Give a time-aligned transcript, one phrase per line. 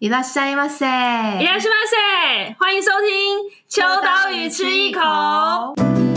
[0.00, 0.92] いらっしゃいませ，いら
[1.38, 6.15] っしゃいませ，欢迎收听秋刀鱼吃一口。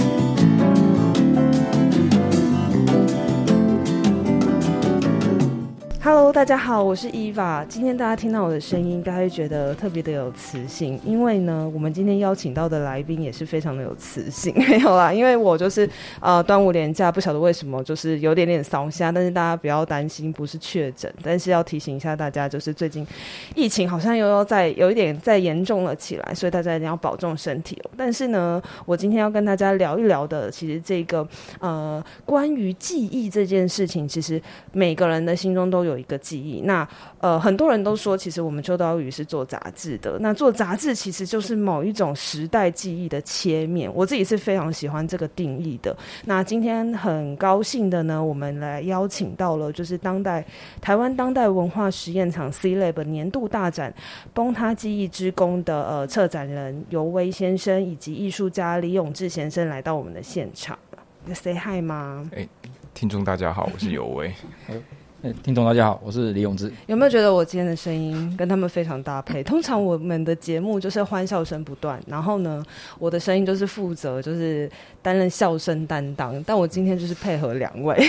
[6.12, 7.64] Hello，大家好，我是 Eva。
[7.68, 14.52] 今天大家听到我的声音，应该会觉得特别的有磁性，因为呢，我们今天邀请到的来宾也是非常的有磁性。
[14.58, 15.88] 没有啦，因为我就是
[16.18, 23.06] 呃端午连假，不晓得为什么就是有点点烧声，但是大家不要担心，不是确诊，但是要提醒一下大家，就是最近
[23.54, 27.90] 疫情好像又要再有一点再严重了起来，所以大家一定要保重身体哦。
[27.96, 31.24] 但是呢，我今天要跟大家聊一聊的，其实这个
[31.60, 35.99] 呃关于记忆这件事情，其实每个人的心中都有。
[36.00, 40.18] 有一个记忆，那呃，很多人都说，其实我们秋刀鱼是做杂志的。
[40.20, 45.94] 那做杂志其实就是某一种时代记忆的切面，我自己是非常喜欢这个定义的。
[46.24, 50.44] 那今天很高兴的呢，我们来邀请到了，就是当代
[50.80, 53.92] 台湾当代文化实验场 C-LAB 年度大展
[54.32, 61.34] 《崩塌记忆之宫》的呃策展人尤威先生以及艺术家李永志先生来到我们的现场了。
[61.34, 62.30] Say hi 吗？
[62.34, 62.48] 哎，
[62.94, 64.32] 听众大家好，我是游葳。
[65.42, 66.72] 听众大家好，我是李永志。
[66.86, 69.42] 有没有觉得我今天的声音跟他们非常搭配？
[69.42, 72.64] 通常我们的节目就是欢笑声不断，然后呢，
[72.98, 74.70] 我的声音就是负责就是
[75.02, 78.02] 担任笑声担当，但我今天就是配合两位。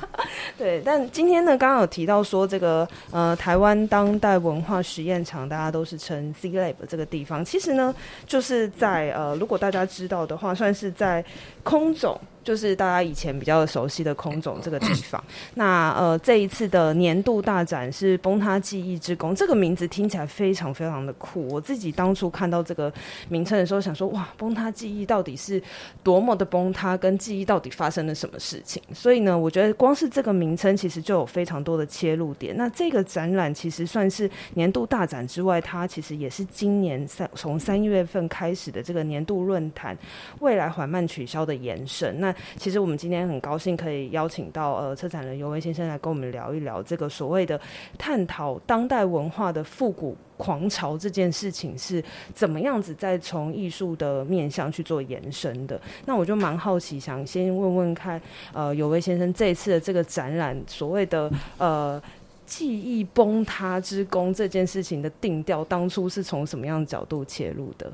[0.56, 7.94] 对，但今天呢，刚刚有提到说这个呃，台湾当代文化实验场，大家都是称 C-LAB 这个地方，其实呢，
[8.26, 11.22] 就是在呃，如果大家知道的话，算是在
[11.62, 12.18] 空总。
[12.44, 15.22] 就是大家以前比较熟悉的空总这个地方。
[15.54, 21.48] 那呃，这一次的年度大展是《崩塌记忆之宫》，这个名字听起来非常非常的酷。
[21.48, 22.92] 我自己当初看到这个
[23.28, 25.62] 名称的时候，想说哇，崩塌记忆到底是
[26.02, 28.82] 多么的崩塌，跟记忆到底发生了什么事情？
[28.92, 32.54] 所以呢，我觉得光是这个名称其实就有非常多的切入点。
[32.56, 39.96] 那这个展览其实算是年度大展之外，它其实也是今年三从三月份开始的这个年度论坛
[40.40, 42.20] 未来缓慢取消的延伸。
[42.20, 47.60] 那其实我们今天很高兴可以邀请到呃策展人游葳先生来跟我们聊一聊这个所谓的
[47.98, 55.80] 探讨当代文化的复古狂潮这件事情是怎么样子在从艺术的面向去做延伸的。
[56.06, 58.20] 那我就蛮好奇，想先问问看，
[58.52, 62.02] 呃，游葳先生这一次的这个展览所谓的呃
[62.44, 67.92] 记忆崩塌之宫这件事情的定调，当初是从什么样的角度切入的？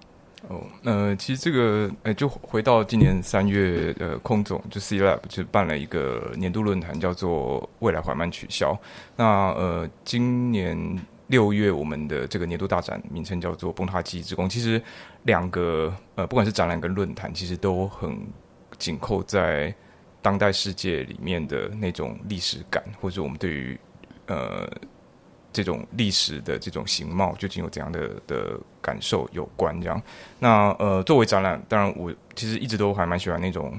[0.48, 8.76] 哦，呃，其实这个，呃，就回到今年三月，呃，空总就 C-LAB 就办了一个年度论坛，叫做“未来缓慢取消”。
[9.16, 10.76] 那呃，今年
[11.28, 14.48] 六月我们的这个年度大展名称叫做“崩塌记忆之宫”。
[14.50, 14.82] 其实
[15.24, 18.18] 两个，呃，不管是展览跟论坛，其实都很
[18.78, 19.72] 紧扣在
[20.22, 23.78] 当代世界里面的那种历史感，或者我们对于
[24.26, 24.68] 呃。
[25.52, 30.00] 这种历史的这种形貌究竟有怎样的的感受有关这样？
[30.38, 33.78] 那呃，作为展览，当然我其实一直都还蛮喜欢那种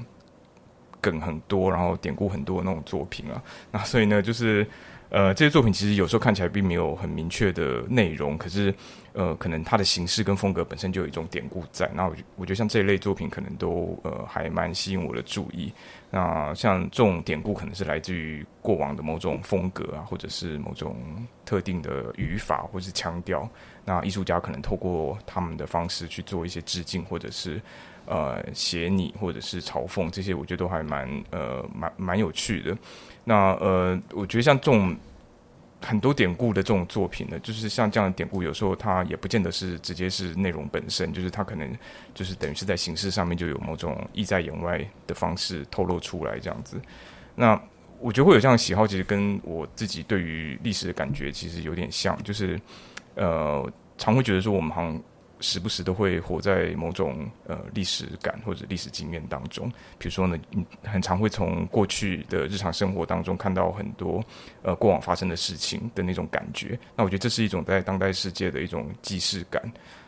[0.99, 3.41] 梗很多，然后典故很多的那种作品啊。
[3.71, 4.67] 那所以呢，就是
[5.09, 8.73] 呃，这些作品其实有时候看起来并没有很明确的内容，可是
[9.13, 11.89] 呃，可能它的形式跟风格本身就有一种典故在。
[11.93, 15.73] 那我我觉得像这一类作品，可能都呃还蛮吸引我的注意。
[16.11, 20.95] 那像这种典故，可能是来自于过往的某种风格啊，或者是某种
[21.45, 23.49] 特定的语法，或者是腔调。
[23.85, 27.61] 那艺术家可能透过他们的方式去做一些致敬，或者是
[28.05, 32.77] 呃写你，或者是嘲讽，这些我觉得都还蛮呃蛮蛮有趣的。
[33.23, 34.95] 那呃，我觉得像这种。
[35.81, 41.75] 很多典故的这种作品呢，就是像这样的典故，有时候它也不见得是直接是内容本身，就是它可能
[42.13, 46.79] 就是等于是在形式上面就有某种意在言外的方式透露出来这样子。
[47.35, 47.59] 那
[47.99, 52.59] 我觉得会有这样的喜好，其实跟我自己对于历史的感觉其实有点像，就是
[53.15, 53.67] 呃，
[53.97, 55.01] 常会觉得说我们好像。
[55.41, 64.23] 时不时都会活在某种呃历史感或者历史经验当中，比如说呢，你很常会从过去的日常生活当中看到很多
[64.61, 66.79] 呃过往发生的事情的那种感觉。
[66.95, 69.61] 那我觉得这是一种在当代世界的一种既视感。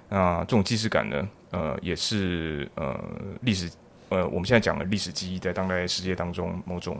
[0.08, 3.04] 那这种既视感呢，呃，也是呃
[3.42, 3.70] 历史
[4.10, 6.98] 呃我们现在讲的历史记忆在当代世界当中某种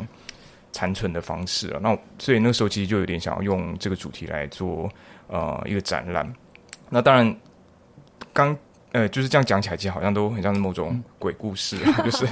[0.72, 1.80] 残存的方式啊。
[1.80, 4.90] 那所以那时候其实就有点想要用这个主题来做
[5.28, 6.34] 呃一个展览。
[6.90, 7.36] 那当然。
[8.34, 8.58] 刚
[8.92, 12.28] 呃就是这样讲起来，其实好像都很像是某种鬼故事，啊， 就是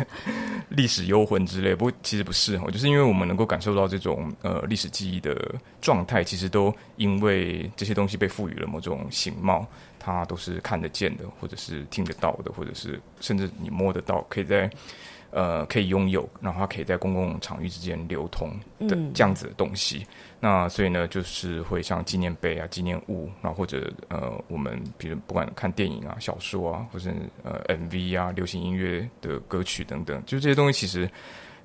[0.70, 1.74] 历史幽魂之类。
[1.74, 9.66] 不过其实不是，就是因为我们能够感受到这种呃历史记忆的状态，其实都因为这些东西被赋予了某种形貌，
[10.00, 14.70] 它都是看得见的，或者是听得到的，或者是甚至你摸得到，可以在
[15.32, 18.52] 呃可以拥有，然后它可以在公共场域之间流通
[18.88, 20.00] 的这样子的东西。
[20.00, 20.08] 嗯、
[20.40, 27.12] 那所以呢，就是会像纪念碑啊、纪念物，然后或者呃，我们比如不管看电影啊、小说啊，或者
[27.44, 31.10] 呃 MV 啊、流行音乐的歌曲等等，就这些东西其实。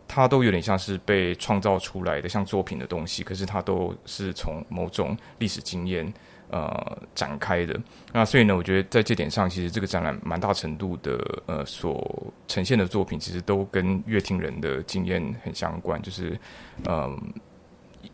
[0.09, 6.07] 它都有点像是被创造出来的，像作品的东西，可是它都是从某种历史经验
[6.51, 7.81] 呃展开的。
[8.13, 16.01] 那所以呢，我觉得在这点上，其实这个展览蛮大程度的呃所呈现的作品，其实都跟乐听人的经验很相关。
[16.03, 16.39] 就是
[16.85, 17.15] 呃，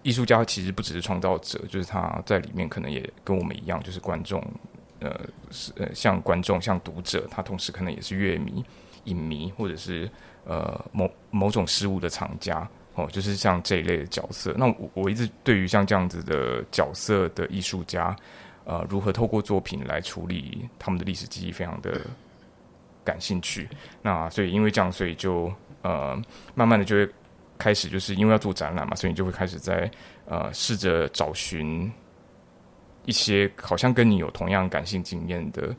[0.02, 4.42] 艺术家其实不只是创造者，就是他在里面可能也跟我们一样，就是观众
[5.00, 5.20] 呃
[5.50, 8.64] 是呃像观众像读者，他同时可能也是乐迷、
[9.04, 10.10] 影迷或者是。
[10.44, 14.54] 呃，某某种事物的藏家哦，就是像这一类的角色。
[14.56, 18.14] 那我我一直对于像这样子的角色的艺术家，
[18.64, 22.00] 呃，如何透过作品来处理他们的历史记忆，非常的
[23.02, 23.68] 感兴趣。
[24.02, 25.52] 那所以因为这样，所以就
[25.82, 26.20] 呃，
[26.54, 27.08] 慢慢的就会
[27.56, 29.90] 开始，就是因为要做展览嘛，所以你就会开始在
[30.26, 31.90] 呃，试着找寻
[33.04, 35.74] 一些好像跟你有同样感性经验的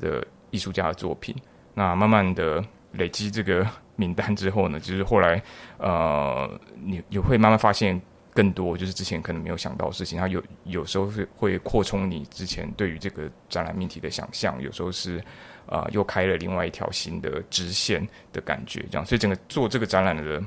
[0.00, 1.36] 的艺术家的作品。
[1.74, 2.64] 那慢慢的
[2.96, 3.66] 累积这个。
[3.98, 5.42] 名单之后呢， 就是后来，
[5.78, 7.98] 呃，你你会慢慢发现
[8.34, 10.18] 更多，就是之前可能没有想到的事情。
[10.20, 15.18] 它有有时候是会扩充你之前对于这个展览命题的想象，有时候是
[15.64, 19.06] 啊、又开了另外一条新的支线的感觉，这样。
[19.06, 20.42] 所以整个做这个展览的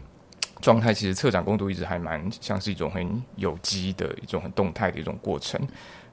[0.62, 5.60] 状态，其实策展工作一直还蛮像是一种很有机的一种很动态的一种过程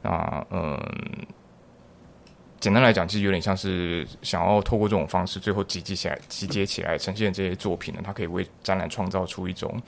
[0.00, 0.80] 啊，嗯。
[2.58, 9.80] 简单来讲，其实有点像是想要透过这种方式，最后集结起来、集结起来呈现这些作品呢，它可以为展览创造出一种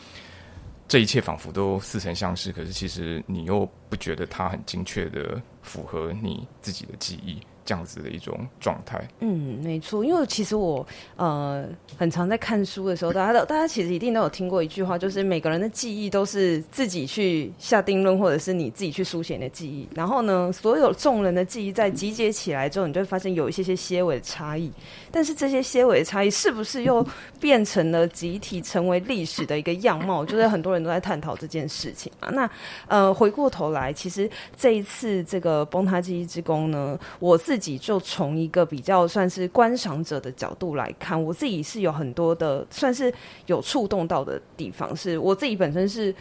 [0.86, 7.38] 这一切仿佛都似曾相识，可是其实你又不觉得它很精确的符合你自己的记忆。
[7.68, 10.86] 这样子的一种状态，嗯，没错，因为其实我
[11.16, 11.68] 呃
[11.98, 19.86] 很常在看书的时候，大家都大家其实一定都有听过一句话，就是每个人的记忆都是自己去下定论，或者是你自己去书写的记忆。
[19.94, 24.72] 然后呢，所有众人的记忆在集结起来之后，你就会发现有一些些些微的差异。
[25.12, 27.06] 但是这些些微的差异是不是又
[27.38, 30.24] 变成了集体成为历史的一个样貌？
[30.24, 32.30] 就是很多人都在探讨这件事情啊。
[32.30, 32.50] 那
[32.86, 43.12] 呃，回过头来，其实这一次这个崩塌记忆之宫呢，我自己自己就从一个比较算是观赏者的角度来看，我自己是有很多的算是
[43.46, 44.94] 有触动到的地方。
[44.94, 46.14] 是我自己本身是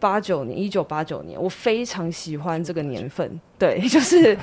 [0.00, 4.36] 八九年，一九八九年，我非常喜欢这个年份，对， 就是。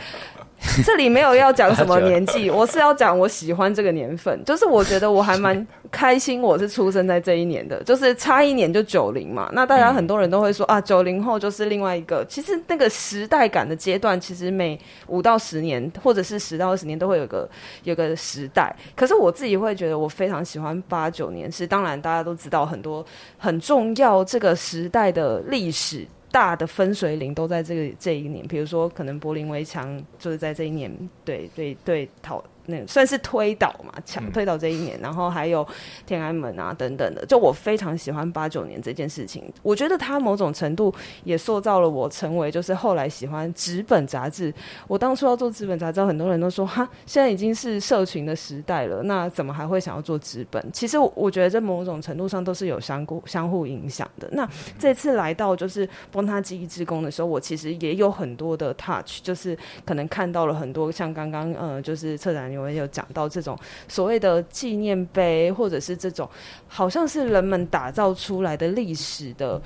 [0.86, 9.50] 这里没有要讲什么 年纪，我是要讲我喜欢这个年份，就是我觉得我还蛮开心，我是出生在这一年的，就是差一年就九零嘛。
[9.54, 17.50] 那大家很多人都会说啊，九零后就是另外一个，其实那个时代感的阶段，其实每五到十年或者是十到二十年都会有个
[17.84, 18.74] 有个时代。
[18.96, 23.04] 可是我自己会觉得我非常喜欢八九年，是当然大家都知道很多
[23.40, 26.06] 很重要这个时代的历史。
[26.31, 30.92] 大的分水岭都在这个这一年，比如说可能柏林围墙就是在这一年，
[31.25, 32.44] 对对对，讨。
[32.68, 35.68] 那算是推倒嘛，强推倒这一年，嗯、然后还有
[36.06, 37.25] 天安门啊等等的。
[37.25, 40.94] 就我非常喜欢八九年这件事情，我觉得它某种程度
[41.24, 44.54] 也塑造了我成为就是后来喜欢纸本杂志。
[44.88, 50.63] 我当初要做纸本杂志，很多人都说哈，现在已经是社群的时代了，那怎么还会想要做纸本？
[50.72, 54.30] 其实我觉得这某种程度上都是有相互相互影响的。
[54.34, 54.48] 那
[54.78, 62.50] 这次来到就是崩塌记忆之宫的时候，我其实也有很多的 touch，就是可能看到了很多像刚刚呃，就是策展。
[62.51, 66.29] 有没有讲到这种所谓的纪念碑，或者是这种
[66.67, 69.62] 好像是人们打造出来的历史的。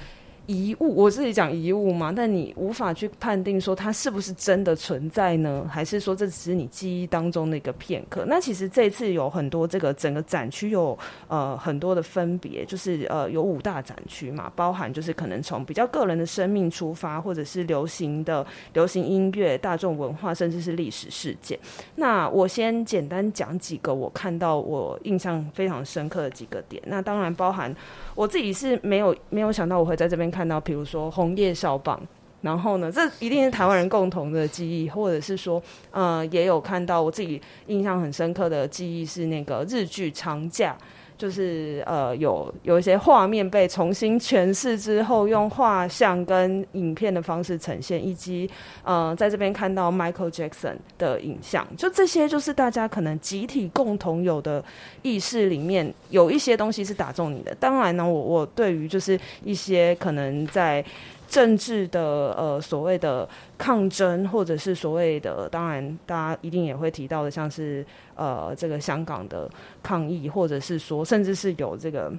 [0.48, 5.68] 遗物，我自己讲遗物嘛，但你无法去判定说它是不是真的存在呢？
[5.68, 8.25] 还是说这只是你记忆当中的一个片刻？
[8.28, 10.96] 那其实这次有很多这个整个展区有
[11.28, 21.58] 呃很多的分别，就是呃有五大展区嘛，包含就是可能从比较个人的生命出发，或者是流行的流行音乐、大众文化，甚至是历史事件。
[21.96, 26.80] 那我先简单讲几个我看到我印象非常深刻的几个点。
[26.86, 27.75] 那当然包含
[28.14, 30.35] 我自己是没有没有想到我会在这边。
[30.36, 31.98] 看到，比如说红叶少棒，
[32.42, 40.77] 然后呢，这一定是台湾人共同的记忆，或者是说，呃，也有看到我自己印象很深刻的记忆是那个日剧长假。
[41.17, 48.50] 就是呃，有有一些画面被重新诠释之后，用画像跟影片的方式呈现，以及
[48.84, 54.63] 呃，在这边看到 Michael Jackson 的影像，就这些就是大家可能集体共同有的
[55.01, 57.55] 意识里面有一些东西是打中你的。
[57.55, 60.84] 当然呢，我我对于就是一些可能在
[61.27, 63.27] 政治的呃所谓的
[63.58, 69.50] 抗争，或者是所谓的，当然大家一定也会提到的，像是呃这个香港的
[69.82, 72.13] 抗议，或者是说，甚至是有这个。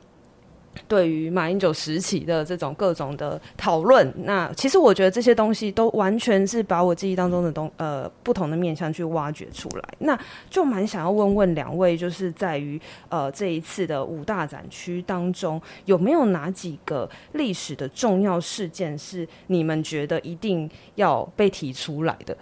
[0.87, 9.83] 对于马英九时期的这种各种的讨论，那其实我觉得这些东西都完全是把我记忆当中的东呃不同的面向去挖掘出来。
[9.99, 10.19] 那
[10.51, 22.37] 就蛮想要问问两位，就是在于呃这一次的五大展区当中，有没有哪几个历史的重要事件是你们觉得一定要被提出来的？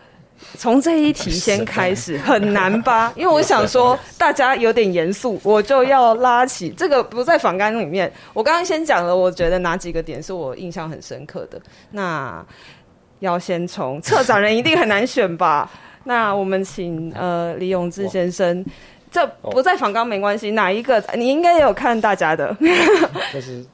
[0.57, 3.13] 从这一题先开始， 很难吧？
[3.17, 8.13] 因为我想说，大家有点严肃，我就要拉起这个不在访纲里面。
[8.33, 11.61] 我刚刚先讲了，我觉得哪几个点是我印象很深刻的。
[11.91, 12.45] 那
[13.21, 15.71] 要先从策展人一定很难选吧？
[16.05, 18.65] 那我们请呃李永志先生，
[19.11, 22.55] 这不在访纲没关系，哪一个你应该也有看大家的？
[23.33, 23.65] 就是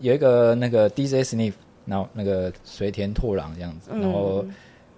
[0.00, 1.52] 有一个那个 DJ Sniff，
[1.86, 4.44] 然后那个水田拓郎这样子，然后。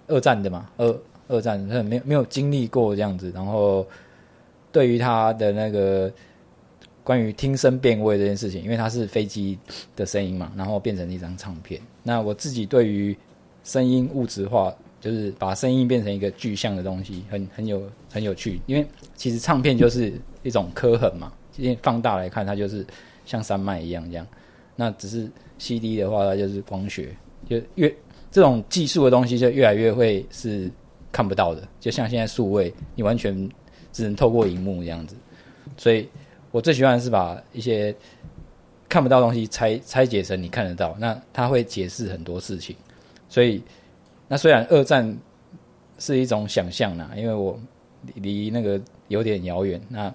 [0.07, 3.87] 二战的嘛，二二战没有没有经历过这样子，然后
[4.71, 6.11] 对于他的那个
[7.03, 9.57] 关于听声辨位这件事情，因为它是飞机
[9.95, 11.81] 的声音嘛，然后变成一张唱片。
[12.03, 13.15] 那我自己对于
[13.63, 18.59] 声音物质化，就是把声音变成一个具象的东西，很很有很有趣。
[18.65, 22.85] 因为其实唱片就是一种刻痕嘛，因为放大来看，它就是
[23.25, 24.27] 像山脉一样这样。
[24.75, 27.15] 那只是 CD 的话，它就是光学，
[27.47, 27.93] 就越。
[28.33, 30.67] 这种技术的东西就越来越会是
[31.11, 33.47] 看不到的，就像现在数位，你完全
[33.91, 35.15] 只能透过荧幕这样子。
[35.77, 36.09] 所以
[36.49, 37.95] 我最喜欢的是把一些
[38.89, 42.75] 看不到的东西拆拆解成你看得到，那它会解释很多事情。
[43.29, 43.61] 所以
[44.27, 45.15] 那虽然二战
[45.99, 47.55] 是一种想象啦，因为我
[48.15, 50.11] 离那个有点遥远，那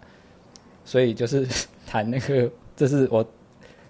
[0.85, 1.47] 所以就是
[1.87, 3.25] 谈那个这是我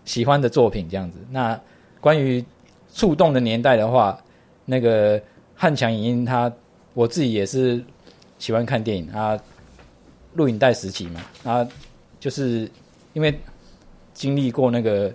[0.04, 1.18] 喜欢的作品这样子。
[1.30, 1.58] 那
[1.98, 2.44] 关于
[2.98, 4.18] 触动的年代的话，
[4.64, 5.22] 那个
[5.54, 6.52] 汉强影音，他
[6.94, 7.80] 我自己也是
[8.40, 9.38] 喜欢看电影啊，
[10.34, 11.68] 录影带时期嘛，啊，
[12.18, 12.68] 就是
[13.12, 13.32] 因为
[14.12, 15.12] 经历过那个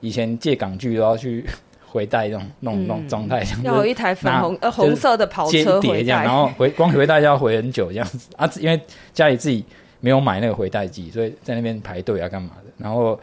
[0.00, 1.44] 以前借港剧都要去
[1.86, 8.30] 回带那种那种那种状态，要有一台粉红呃红色的跑车回带，然后回光回带就要回很久这样子。
[8.38, 8.80] 啊，因为
[9.12, 9.62] 家里自己
[10.00, 13.20] 没有买那个回带机，所以在那边排队啊干嘛的，然后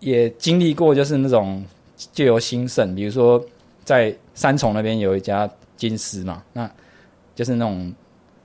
[0.00, 1.64] 也经历过就是那种。
[2.12, 3.44] 就由兴盛，比如说
[3.84, 6.70] 在三重那边有一家金丝嘛，那
[7.34, 7.94] 就是那种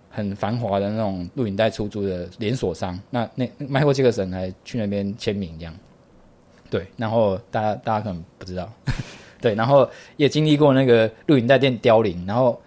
[0.10, 3.00] 很繁华的那种录影带出租的连锁商。
[3.10, 5.74] 那那迈克杰克逊还去那边签名这样。
[6.70, 8.72] 对，然后大家大家可能不知道，
[9.42, 12.62] 对，然后也经历过那个录影带店凋零，然后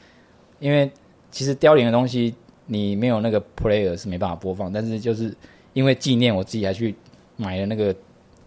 [0.58, 0.90] 因为
[1.30, 2.34] 其实凋零的东西
[2.66, 5.32] 你没有那个 player 是没办法播放，但是就是
[5.74, 6.92] 因为纪念，我自己还去
[7.36, 7.94] 买了那个，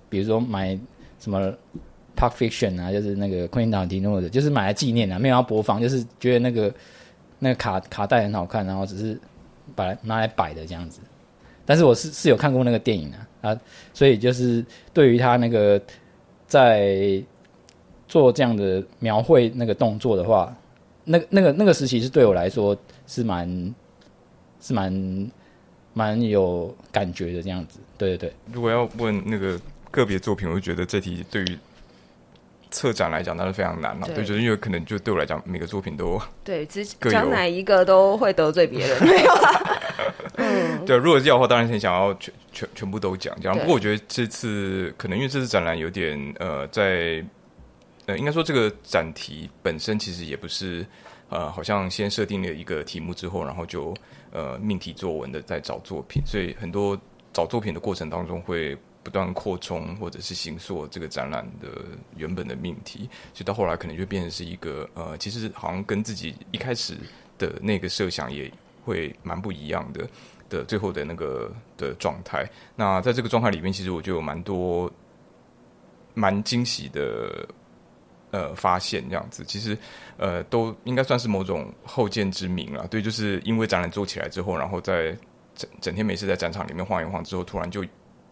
[0.09, 0.77] 比如说买
[1.19, 1.53] 什么。
[2.15, 6.73] Pulp Fiction 啊，就是那个昆汀塔伦蒂诺的，就是买来纪念的，没有要播放，就是觉得那个
[7.39, 9.19] 那个卡卡带很好看，然后只是
[9.75, 11.01] 把它拿来摆的这样子。
[11.65, 13.61] 但是我是是有看过那个电影啊，啊，
[13.93, 15.81] 所以就是对于他那个
[16.47, 17.21] 在
[18.07, 20.55] 做这样的描绘那个动作的话，
[21.03, 23.75] 那个那个那个时期是对我来说是蛮
[24.61, 25.31] 是蛮
[25.93, 27.79] 蛮有感觉的这样子。
[27.97, 29.59] 对对对，如果要问那个
[29.91, 31.57] 个别作品，我就觉得这题对于。
[32.75, 34.07] 策展来讲，那是非常难了。
[34.13, 39.61] 对，就是因为可能就对我来讲，每个作品都对，只讲哪一个都会得罪别人，没有啦。
[40.35, 43.57] 嗯，对，如果是要的话，当然很想要全全全部都讲这样。
[43.57, 47.23] 不过我觉得这次可能因为这次展览有点呃，在
[48.07, 50.85] 呃，应该说这个展题本身其实也不是
[51.29, 53.93] 呃，好像先设定了一个题目之后，然后就
[54.31, 56.99] 呃命题作文的在找作品，所以很多
[57.31, 58.77] 找作品的过程当中会。
[59.05, 61.69] 不断扩充或者是形塑这个展览的
[62.17, 66.97] 原本的命题，所以到后来可能就变成是一个呃，其实好像跟自己一开始
[67.37, 68.51] 的那个设想也
[68.83, 70.09] 会蛮不一样的
[70.49, 72.49] 的最后的那个的状态。
[72.75, 74.91] 那在这个状态里面，其实我就有蛮多
[76.15, 77.47] 蛮惊喜的
[78.31, 79.77] 呃发现，这样子其实
[80.17, 82.87] 呃都应该算是某种后见之明了。
[82.87, 85.15] 对，就是因为展览做起来之后，然后在
[85.53, 87.85] 整整天没事在展场里面晃一晃之后，突然就。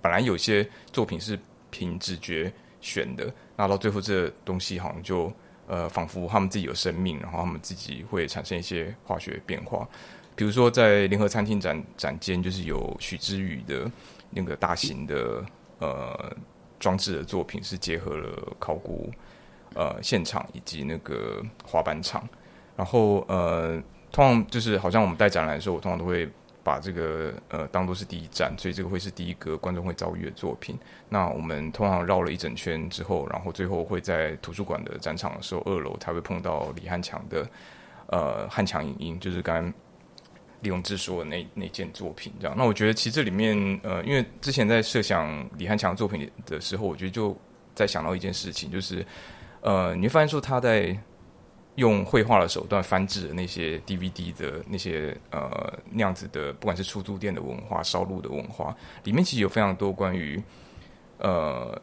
[0.03, 1.39] 本来有些作品是
[1.71, 5.31] 凭直觉选的，那到最后这东西好像就
[5.65, 9.87] 呃，仿佛他们自己有生命，然后他们自己会产生一些化学变化。
[10.35, 13.89] 比如说在联合餐厅展展间，就是有许之宇的
[14.29, 15.41] 那个大型的
[15.79, 16.35] 呃
[16.79, 19.09] 装置的作品，是结合了考古
[19.73, 22.27] 呃现场以及那个滑板场。
[22.75, 23.81] 然后呃，
[24.11, 26.29] 通常就是好像我们带展览的时候，我通常都会
[26.63, 30.77] 把这个呃当做是第一站，所以这个会是第一个观众会遭遇的作品。
[31.09, 37.47] 那我们通常绕了一整圈之后，然后最后会在图书馆的展场的时候，二楼才会碰到李汉强的
[38.07, 39.73] 呃汉强影音，就是刚刚
[40.61, 42.55] 李永志说的那那件作品这样。
[42.57, 47.37] 那我觉得其实这里面呃，因为之前在设想李汉强作品的时候，我觉得就
[47.75, 49.05] 在想到一件事情，就是
[49.61, 50.97] 呃，你会发现说他在。
[51.75, 60.39] 用绘画的手段翻制的那些 DVD 的那些呃那样子的，不管是出租店的文化、烧录的文化，里面其实有非常多关于
[61.17, 61.81] 呃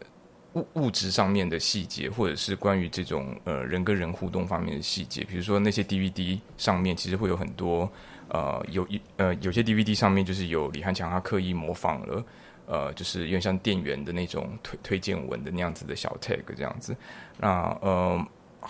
[0.52, 5.25] 物物质上面的细节，或者是关于这种呃人跟人互动方面的细节。
[5.25, 7.90] 比如说那些 DVD 上面其实会有很多
[8.28, 12.25] 呃有一呃有些 DVD 上面就是有李汉强他刻意模仿了
[12.66, 16.97] 呃就是有点像店员的那种推推荐文的那样子的小 tag 这样子。
[17.38, 18.25] 那呃。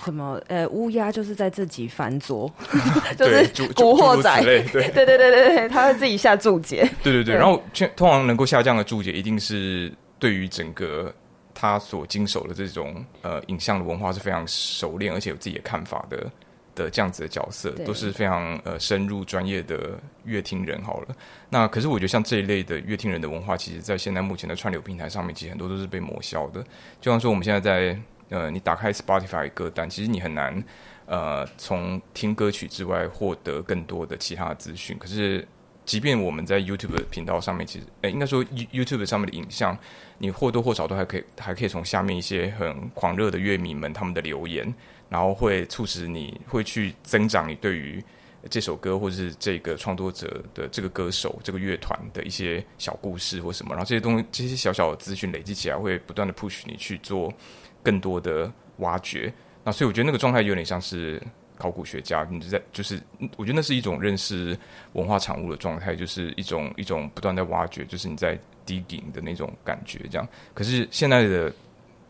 [0.04, 0.40] 什么？
[0.48, 2.50] 呃，乌鸦就是在自己翻桌，
[3.18, 6.88] 就是古惑 仔，对 对对对对，他会自己下注解。
[7.02, 7.62] 对对对，然后
[7.96, 11.12] 通常能够下这样的注解，一定是对于整个
[11.54, 16.30] 他所经手的这种呃影像的文化是非常熟练，而且有自己的看法的
[16.74, 20.82] 的这样子的角色，都是非常呃深入专业的乐听人。
[20.82, 21.08] 好了，
[21.48, 26.64] 那可是我觉得像这一类的乐听人的文化，其实在现在目前的串流平台上面，其实很多都是被抹消的。
[27.00, 27.98] 就像说我们现在在。
[28.30, 30.64] 呃，你打开 Spotify 歌单，其实你很难，
[31.06, 34.96] 呃，从听歌曲之外获得更多的其他的资讯。
[34.98, 35.46] 可是，
[35.84, 39.76] 即便我们在 YouTube 频道上面，其实，呃，应该说 YouTube 上面的影像，
[40.18, 44.72] 你或多或少都还可以，还可以从下面一些很狂热的乐迷们他们的留言，
[45.08, 48.00] 然后会促使你会去增长你对于
[48.48, 53.70] 这首歌或者是这个创作者的这个歌手、这个乐团的一些小故事或什么。
[53.74, 57.34] 然后这些东西，这些小小的资讯累积起来，会不断的 push 你去做。
[57.82, 59.32] 更多的挖掘，
[59.64, 61.22] 那所以我觉得那个状态有点像是
[61.56, 63.00] 考古学家，你在就是，
[63.36, 64.58] 我觉得那是一种认识
[64.94, 70.26] 文化产物的状态，就是一种一种不断在挖掘，就是你在 digging 的那种感觉，这样。
[70.54, 71.52] 可是现在的，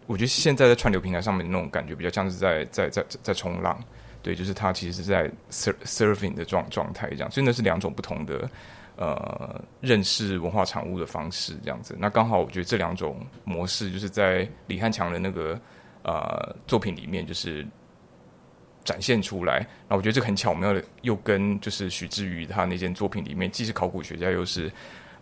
[0.07, 3.83] 我觉得现在在串流平台上面那种感觉，比较像是在在在在冲浪，
[4.23, 8.49] 对，就是它其实是在 sur surfing 的状状态这样，所以那是两种不同的。
[9.01, 15.59] 呃，认识文化产物的方式这样子，那刚好我觉得这两种模式就是在李汉强的那个
[16.03, 17.67] 呃作品里面就是
[18.85, 19.67] 展现出来。
[19.89, 24.71] 那我觉得这个很巧妙的，又跟就是许志宇他那件作品里面，既是考古学家又是。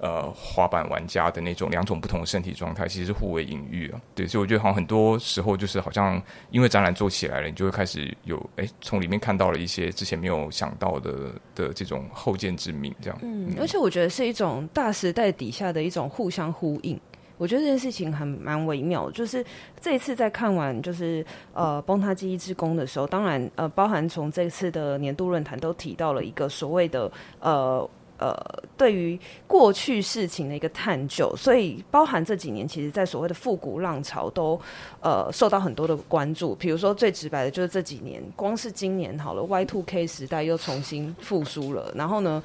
[0.00, 4.00] 呃，滑板玩家的那种两种不同的身体状态，其实是互为隐喻啊。
[4.14, 13.18] 对，所以我觉得好像很多时候就是好像因为展览做起来了，你就会开始有哎，从里面看到了一些之前没有想到的的这种后见之明，这样。
[13.22, 16.96] 嗯，而且我觉得是一种大时代底下的一种互相呼应。
[17.36, 19.44] 我觉得这件事情很蛮微妙，就是
[19.80, 27.88] 这一次在看完就是呃崩塌记忆之宫的时候，当然呃包含从这次的年度论坛都提到了一个所谓的呃。
[28.18, 28.36] 呃，
[28.76, 34.60] 对于过去事情的一个探究，所以包含这几年，其实，在所谓的复古浪潮都
[35.00, 36.54] 呃受到很多的关注。
[36.56, 42.42] 比如说最直白的，就是这几年，光是今年好了，Y Two K 时代又重新复苏了，然后呢，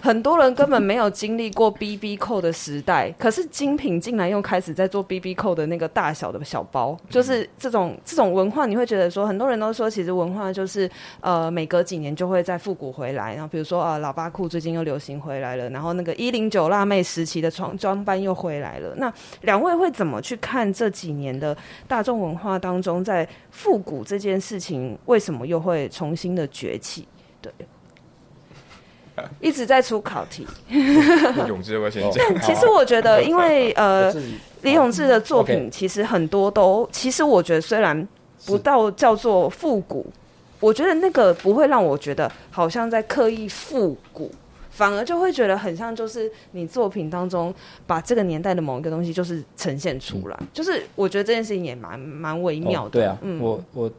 [0.00, 10.88] 很多人根本没有经历过 BB 扣的时代，可是精品竟然又开始在做 BB 扣的那个大小的小包，就是这种这种文化，你会觉得说，很多人都说，其实文化就是
[11.20, 13.32] 呃，每隔几年就会再复古回来。
[13.34, 18.94] 然后比如说啊，喇叭裤最近又流行回来了，然后那个一零九辣妹时期的装装扮又回来了。
[18.96, 21.56] 那两位会怎么去看这几年的
[21.86, 27.06] 大众文化当中，在复古这件事情为什么又会重新的崛起？
[27.42, 27.52] 对。
[29.40, 30.46] 一直在出考题。
[31.46, 32.24] 永志要不要先讲？
[32.28, 34.12] 但其实我觉得，因为呃，
[34.62, 38.06] 李永志的作品其实很多都，其实我觉得虽然
[38.46, 40.06] 不到叫做复古，
[40.60, 44.30] 我觉得那个不会让我觉得好像在刻意复古，
[44.70, 47.54] 反而就会觉得很像就是你作品当中
[47.86, 52.88] 把这个年代的某一个东西就是呈现出来，嗯、就是我觉得这件事情也蛮蛮微妙的。
[52.88, 53.90] 哦、对啊，嗯，我我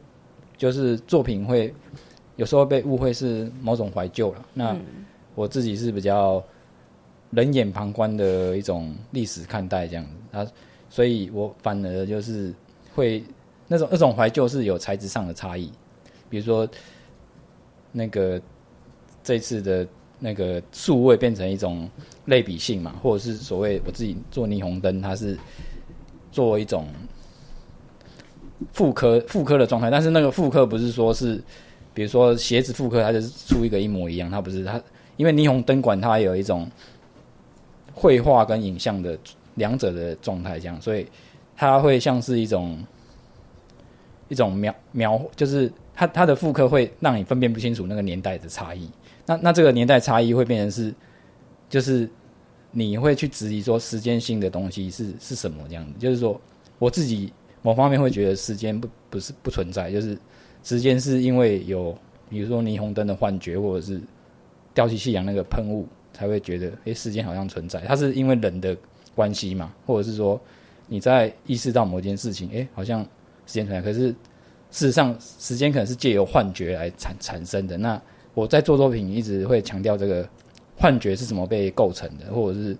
[0.56, 1.72] 就是作品会
[2.36, 4.72] 有时候被误会是某种怀旧了，那。
[4.72, 4.80] 嗯
[5.40, 6.44] 我自己是比较
[7.30, 10.46] 冷眼旁观的一种历史看待这样子啊，
[10.90, 12.52] 所以我反而就是
[12.94, 13.24] 会
[13.66, 15.72] 那种那种怀旧是有材质上的差异，
[16.28, 16.68] 比如说
[17.90, 18.38] 那个
[19.24, 21.88] 这次的那个数位变成一种
[22.26, 25.38] 类比性嘛，或者是所谓我自己做霓虹灯，它是
[26.30, 26.86] 做一种
[28.74, 31.42] 复刻复刻的状态，但是那个复刻不是说是
[31.94, 34.78] 比如说鞋子复刻，它就是出一个一模一样，它不是它。
[35.20, 36.66] 因为霓虹灯管它有一种
[37.92, 39.18] 绘画跟影像的
[39.56, 41.06] 两者的状态，这样，所以
[41.54, 42.82] 它会像是一种
[44.30, 48.88] 一种描描，就是它它的复刻会让你分辨不清楚那个年代的差异。
[49.26, 50.94] 那那这个年代差异会变成是
[51.68, 52.08] 就是
[52.70, 56.40] 你会去质疑说时间性的东西是是什么这样子，就是说
[56.78, 57.30] 我自己
[57.60, 60.16] 某方面会觉得时间不不是不存在，就是
[60.64, 61.94] 时间是因为有
[62.30, 64.00] 比如说霓虹灯的幻觉，或者是
[64.80, 68.74] 吊气夕阳那个喷雾才会觉得诶、时间好像存在，它是因为人的
[69.14, 70.40] 关系嘛，或者是说
[70.86, 73.02] 你在意识到某件事情，诶、好像
[73.46, 74.08] 时间存在，可是
[74.70, 77.76] 事实上时间可能是借由幻觉来产产生的。
[77.76, 78.00] 那
[78.32, 80.26] 我在做作品一直会强调这个。
[80.82, 82.74] 幻觉是怎么被构成的，或者是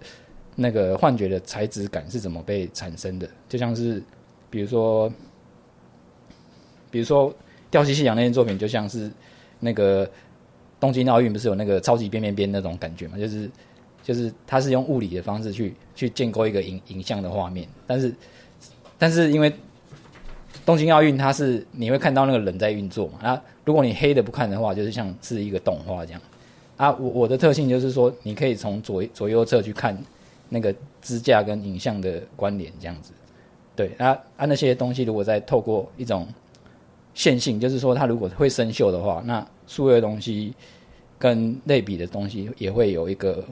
[0.57, 3.29] 那个幻觉的材质感是怎么被产生的？
[3.47, 4.03] 就像是，
[4.49, 5.13] 比如说，
[6.91, 7.31] 比如说
[7.71, 9.11] 《吊气夕阳》那件作品，就像是
[9.59, 10.11] 那个
[10.81, 13.19] 东京奥运不是有那个超级变变变那种感觉嘛？
[13.19, 13.49] 就是
[14.03, 18.15] 就是它是用物理的方式去去建构一个影影像的画面，但是
[18.99, 19.53] 但是因为
[20.65, 23.19] 东京奥运它是你会看到那个人在运作嘛？
[23.23, 26.21] 那如果你黑的不看的话，就是像是一个动画这样。
[26.77, 29.97] 啊，我我的特性就是说，你可以从左左右侧去看
[30.49, 33.13] 那个支架跟影像的关联，这样子。
[33.77, 36.27] 对，啊啊，那些东西如果再透过一种
[37.21, 40.55] 线性，就是说它如果会生锈的话，那数位的东西
[41.19, 43.45] 跟类比的东西也会有一个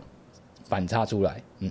[0.64, 1.42] 反差出来。
[1.58, 1.70] 嗯，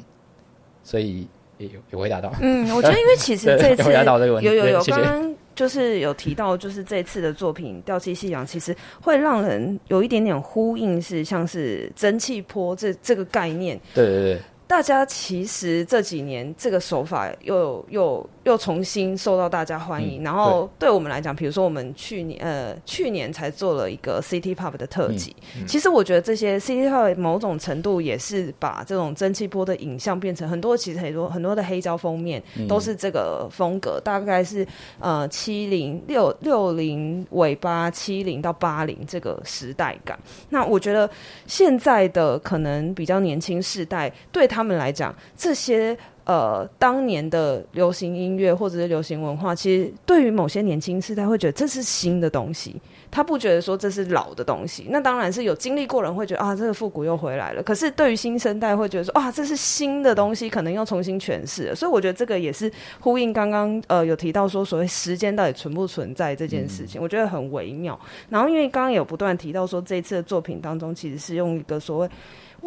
[0.83, 2.31] 所以也有有回答到。
[2.39, 4.83] 嗯，我觉得因为其实这次有有有。
[4.83, 13.79] 刚刚就是有提到，就是这次的作品《吊气夕阳》，其实会让人有一点点呼应，是像是蒸汽波这这个概念。
[13.95, 14.41] 对对对。
[14.67, 34.67] 大家其实这几年这个手法又又又重新受到大家欢迎，嗯、然后对我们来讲，比如说我们去年呃去年才做了一个 City Pop 的特辑，嗯嗯、其实我觉得这些 City Pop 某种程度也是把这种蒸汽波的影像变成很多，其实很多很多的黑胶封面都是这个风格，嗯、大概是
[34.99, 40.19] 呃七零六六零尾巴七零到八零这个时代感。
[40.49, 41.09] 那我觉得
[41.45, 44.56] 现在的可能比较年轻世代对他。
[44.57, 52.75] 他们来讲，这些呃当年的流行音乐或者是流行文化，其实对于某些年轻世代会觉得这是新的东西，
[53.11, 54.87] 他不觉得说这是老的东西。
[54.89, 57.61] 那当然是有经历过人会觉得啊，这个复古又回来了。
[57.61, 61.75] 可是对于新生代会觉得说啊，这是新的东西，可能又重新诠释了。
[61.75, 67.97] 所以我觉得这个也是呼应刚刚呃有提到说所谓时间到底存不存在这件事情，嗯、我觉得很微妙。
[68.27, 72.09] 然后因为刚刚有不断提到说这一次的作品当中，其实是用一个所谓。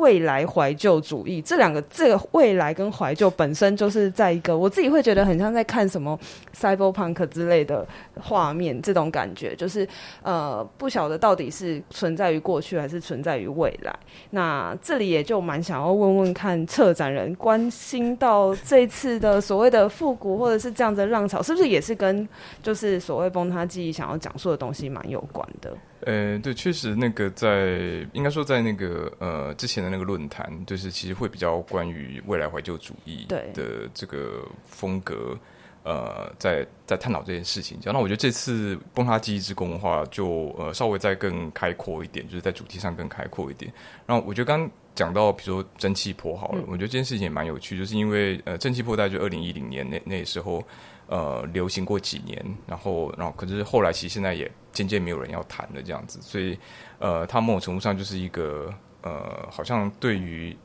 [0.01, 6.19] 未来怀旧主义这两个，这个未来跟怀旧本身就是在一个，我自己会觉得很像在看什么
[6.59, 7.87] cyberpunk 之类的
[8.19, 9.87] 画面，这种感觉就是
[10.23, 13.95] 呃，不晓得到底是存在于过去还是存在于未来。
[14.31, 22.27] 那这里也就蛮想要问问看策展人，关心到这次的所谓的复古或者是这样的浪潮，是不是也是跟
[22.63, 25.71] 就是所谓崩塌记忆想要讲述的东西蛮有关的？
[26.07, 35.39] 呃，对，确实那个在应该说在那个呃之前的那个论坛，就是其实会比较关于未来怀旧主义的这个风格，
[35.83, 37.79] 呃，在在探讨这件事情。
[37.85, 43.71] 那我觉得这次崩塌记忆之宫的话，就呃稍微再更开阔一点，就是在主题上更开阔一点。
[44.07, 50.65] 然后我觉得刚刚讲到，比如说蒸汽波好了，嗯、我觉得这件事情也蛮有趣，就是因为呃蒸汽波大概就二零一零年那那时候。
[51.11, 56.57] 呃，流行过几年，然后，然后，可是后来其实现在也渐渐没有人要谈了这样子，所以，
[57.01, 60.57] 呃，它某种程度上就是一个，呃，好像对于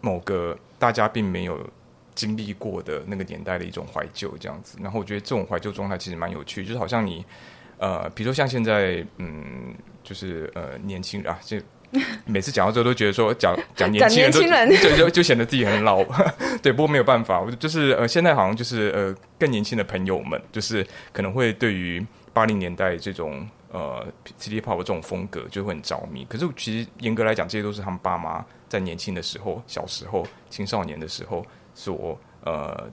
[0.00, 1.68] 某个大家并没有
[2.14, 4.78] 经历过的那个年代的一种怀旧这样子。
[4.80, 7.26] 然后我觉得这种怀旧状态其实蛮有趣，就是好像你，
[7.78, 11.60] 呃，比如说像现在，嗯，就是呃，年轻人啊，这。
[12.26, 16.04] 每次讲到这都觉得说讲 讲年轻人都，人 就就就显得自己很老，
[16.62, 24.06] 对，不过没有办法，我就是呃，现在好像就是呃，更年轻的朋友们，就是可能会对于八零年代这种呃
[24.40, 26.26] City Pop 这种风格就会很着迷。
[26.28, 32.88] 可是其实严格来讲，这些都是他们爸妈在年轻的时候、小时候、青少年的时候所呃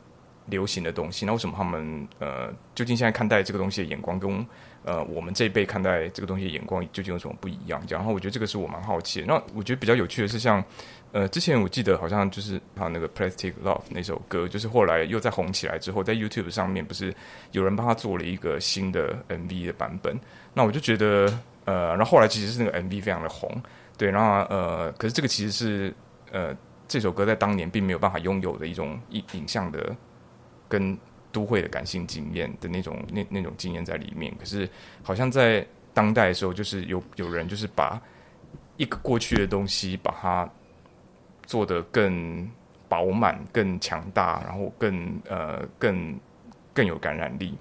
[0.46, 1.26] 流行的东西。
[1.26, 4.46] 那为什么他们呃，究竟现在看待这个东西的眼光跟？
[4.84, 7.82] 呃，我们这一辈看待这个东西眼光究竟有什么不一样？
[7.88, 9.28] 然后我觉得这个是我蛮好奇的。
[9.28, 10.64] 那我觉得比较有趣的是像，
[11.12, 17.14] 呃，之前我记得好像就是他那个《Plastic Love》那首歌，就是后来又再红起来之后，在 YouTube 上面不是
[17.52, 20.20] 有人帮他做了一个新的 MV 的版本？
[20.54, 21.32] 那我就觉得
[21.66, 23.50] 呃，然后后来其实是那个 MV 非常的红，
[23.98, 25.94] 对，然后呃，可是这个其实是
[26.32, 29.96] 呃，这首歌在当年并没有办法拥有的一种影影像的
[30.68, 30.98] 跟。
[31.32, 34.70] 都会的感性经验的那种那那种经验在里面，可是
[35.02, 38.02] 好像在当代的时候，就是有有人就是把
[38.78, 40.50] 一个过去的东西，把它
[41.46, 42.50] 做得更
[42.88, 46.18] 饱满、更强大，然后更呃更
[46.74, 47.54] 更有感染力。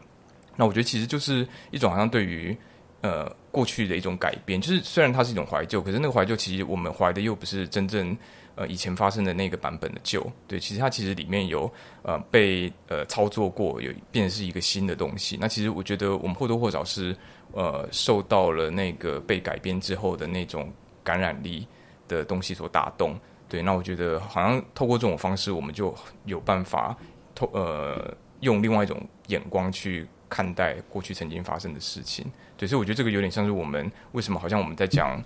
[0.56, 2.56] 那我觉得其实就是一种好像对于
[3.00, 8.16] 呃过去的一种改变，就是虽然它是一种怀旧，可是那个怀旧其实我们怀的又不是真正
[8.60, 15.38] 呃以前发生的那个版本的旧，对，其实它其实里面有呃被呃操作过，有变成是一个新的东西。
[15.40, 17.16] 那其实我觉得我们或多或少是
[17.52, 20.70] 呃受到了那个被改编之后的那种
[21.02, 21.66] 感染力
[22.06, 23.18] 的东西所打动，
[23.48, 23.62] 对。
[23.62, 25.94] 那我觉得好像透过这种方式，我们就
[26.26, 26.94] 有办法
[27.34, 30.06] 透呃用另外一种眼光去。
[30.32, 32.24] 看待过去曾经发生的事情，
[32.56, 35.20] 对，所以我觉得这个有点像是我们为什么好像我们在讲，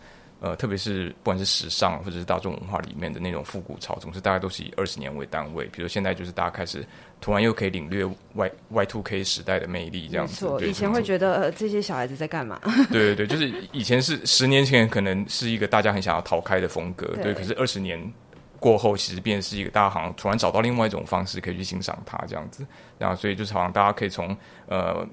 [0.44, 5.64] 呃，特别是不管是时尚或者是大众文化里面的那种复古潮，总是大概都是以二十年为单位。
[5.72, 6.84] 比如现在就是大家开始
[7.18, 8.04] 突然又可以领略
[8.34, 10.44] Y Y two K 时代的魅力，这样子。
[10.44, 12.60] 没错，以前会觉得、呃、这些小孩子在干嘛？
[12.92, 18.12] 对对对，就是以前是十年前可能是一个大家很想要逃开的风格，对，对，可是二十年。
[18.60, 22.66] 过后其实变成是一个大家好像突然找到另外一种方式可以去欣赏它这样子，
[22.98, 25.06] 然后所以就是好像大家可以从呃。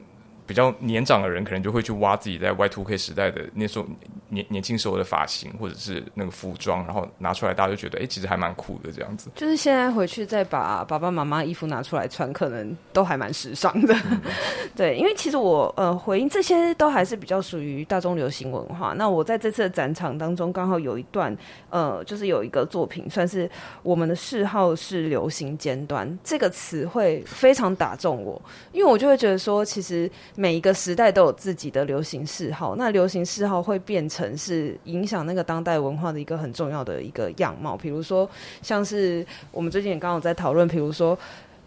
[0.52, 3.86] 比较年长的人可能就会去挖自己在 Y Two K 时代的那时候
[4.28, 9.30] 年年轻时候的发型或者是那个服装，然后拿出来，大家就觉得哎、欸，其实还蛮酷的这样子。
[9.34, 13.96] 就是现在回去再把爸爸妈妈衣服拿出来穿，可能都还蛮时尚的。
[14.12, 14.20] 嗯、
[14.76, 18.94] 对，因为其实我呃回应这些都还是比较属于大众流行文化。
[18.98, 21.34] 那我在这次的展场当中，刚好有一段
[21.70, 23.50] 呃，就是有一个作品，算是
[23.84, 28.42] 我们的嗜好是流行尖端这个词汇非常打中我，
[28.74, 30.12] 因为我就会觉得说，其实。
[30.42, 37.78] 每一个时代都有自己的流行嗜好，那流行嗜好会变成是影响那个当代文化的一个很重要的一个样貌。
[37.78, 38.28] 比如说，
[38.64, 41.16] 像是我们最近也刚好在讨论，比如说，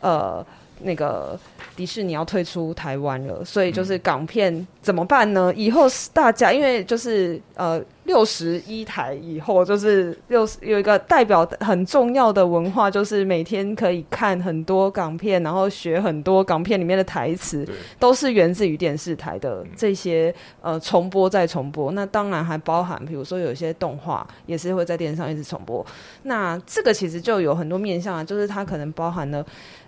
[0.00, 0.44] 呃，
[0.80, 1.38] 那个
[1.76, 5.52] 迪士尼要退出台湾了，所以就是港片怎么办呢？
[5.56, 7.82] 以后大家因为就是呃。
[8.04, 17.66] 六十一台以后，就是六十有一个代表很重要的文化，就是每天可以看很多港片，然后学很多港片里面的台词，
[17.98, 21.92] 都是源自于电视台的这些呃重播再重播。
[21.92, 25.82] 那当然还包含，比如说有一些动画也是会在电视上一直重播。
[26.24, 29.42] 那这个其实就有很多面向啊，就是它可能包含了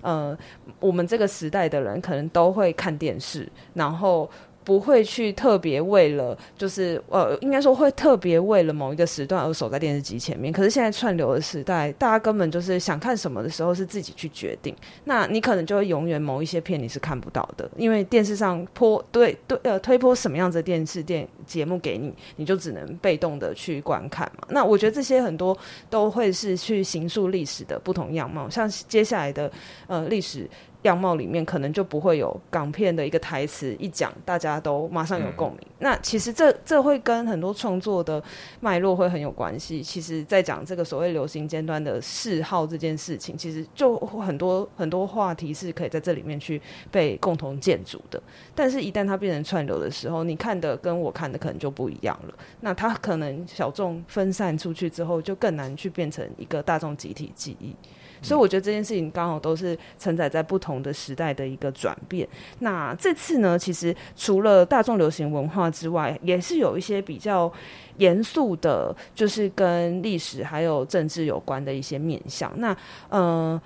[0.07, 0.39] 呃
[0.81, 4.31] 我们这个时代的人可能都会看电视，然后。
[4.67, 10.53] 不会去特别为了，就是呃，应该说会特别为了某一个时段而守在电视机前面。
[10.53, 14.75] 可是现在串流的时代，大家根本就是想看什么的时候是自己去决定。
[15.05, 24.49] 那你可能就会永远某一些片你是看不到的，因为电视上播对对呃推播什么样的电视电节目给你，你就只能被动的去观看嘛。
[24.51, 25.57] 那我觉得这些很多
[25.89, 29.49] 都会是去形塑历史的不同样貌，像接下来的
[29.87, 30.51] 呃历史。
[30.87, 35.61] 样貌里面可能就不会有港片的一个台词一讲，大家都马上有共鸣。
[35.79, 38.23] 那其实这这会跟很多创作的
[38.61, 39.83] 脉络会很有关系。
[39.83, 48.23] 其实，在讲这个所谓流行尖端的嗜好这件事情，其实就很多很多话题是可以在这里面去被共同建筑的。
[48.55, 52.35] 但是，一旦它变成串流的时候，你看的跟我看的可能就不一样了。
[52.61, 57.75] 那它可能小众分散出去之后，就更难去变成一个大众集体记忆。
[58.23, 62.29] 所以我觉得这件事情刚好都是承载在不同的时代的一个转变。
[62.61, 67.53] 那这次呢，其实除了大众流行文化之外，也是有一些比较
[67.99, 72.53] 严肃的，就是跟历史还有政治有关的一些面向。
[72.57, 72.77] 那
[73.09, 73.61] 呃，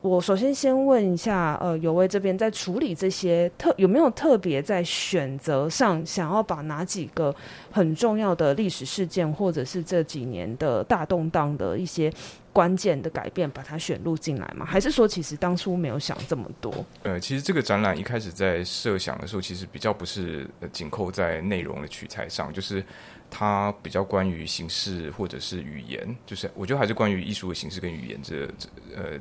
[0.00, 7.34] 我首先先问一下，呃，有为这边在处理这些特有没有特别在选择上，想要把哪几个
[7.70, 12.12] 很重要的历史事件，或者是这几年的大动荡的一些。
[12.56, 14.64] 关键的改变，把它选入进来吗？
[14.64, 16.72] 还是说，其实当初没有想这么多？
[17.02, 22.82] 呃，其实这个展览一开始在设想的时候，其实比较不是紧扣在内容的取材上，就是
[23.30, 29.20] 它比较关于形式或者是语言，就是我觉得还是关于艺术的形式跟语言这这呃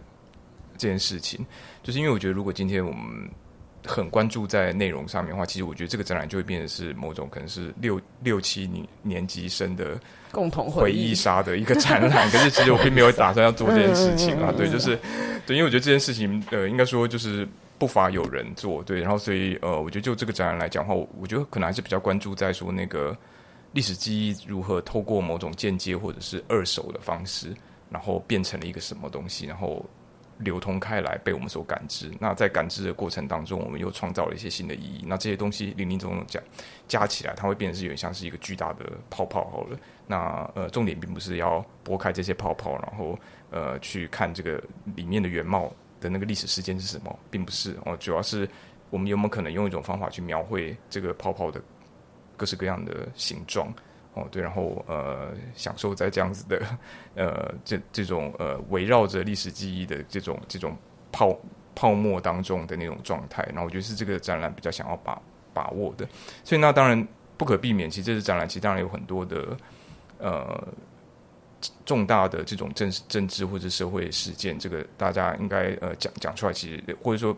[0.78, 1.46] 这件事情，
[1.84, 3.30] 就是因为我觉得如果今天我们。
[3.88, 10.00] 很关注在内容上面的话，其实我觉得这个展览就会变成是某种可能是六六七年年级生的
[10.36, 12.30] 共同回忆杀的一个展览。
[12.30, 15.00] 可是其实我并没有打算要做这件事情啊，对，就是
[15.48, 23.18] 对，因为我觉得这件事情呃，应该说就是不乏有人做，对，然后所以呃，我觉得就这个展览来讲的话，我我觉得可能还是比较关注在说那个
[23.72, 27.56] 历史记忆如何透过某种间接或者是二手的方式，
[27.90, 29.86] 然后变成了一个什么东西，然后。
[30.38, 32.12] 流通开来，被我们所感知。
[32.20, 35.04] 那在感知的过程当中，我们又创造了一些新的意义。
[35.08, 36.40] 那这些东西零零总总加
[36.88, 39.50] 加起来，它会变成是有点像是一个巨大的泡泡。
[39.50, 43.18] 好了，那呃，重点并不是要拨开这些泡泡，然后
[43.50, 44.62] 呃去看这个
[44.96, 45.72] 里面的原貌
[46.02, 47.96] 的那个历史事件是什么，并不是哦。
[47.98, 48.50] 主要是
[48.90, 51.62] 我们有没有可能用一种方法去描绘这个泡泡的
[52.36, 53.74] 各式各样的形状。
[54.16, 56.62] 哦，对，然后呃，享受在这样子的
[57.16, 60.76] 呃这这种呃围绕着历史记忆的这种这种
[61.12, 61.38] 泡
[61.76, 65.22] 泡沫当中的那种状态，然后我觉得是这个展览比较想要把
[65.54, 66.08] 把握的。
[66.46, 69.58] 所以那当然不可避免，其实这次展览其实当然有很多的
[70.20, 70.68] 呃
[71.84, 77.36] 重大的这种政政治或者社会事件，这个大家应该呃讲讲出来，其实或者说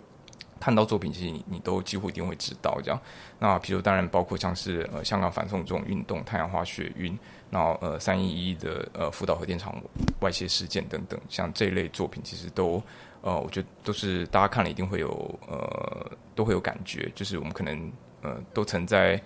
[0.60, 3.00] 看到作品，其实你你都几乎一定会知道这样。
[3.40, 7.18] 那比如当然包括像是呃香港反送中运动、太阳花学运，
[7.50, 9.76] 然后呃三一一的呃福岛核电厂
[10.22, 12.82] 外泄事件等等，像这一类作品，其实都
[13.22, 17.92] 呃我觉得都是大家看了一定会有呃都会有感觉，就是我们可能
[18.22, 19.22] 呃都曾在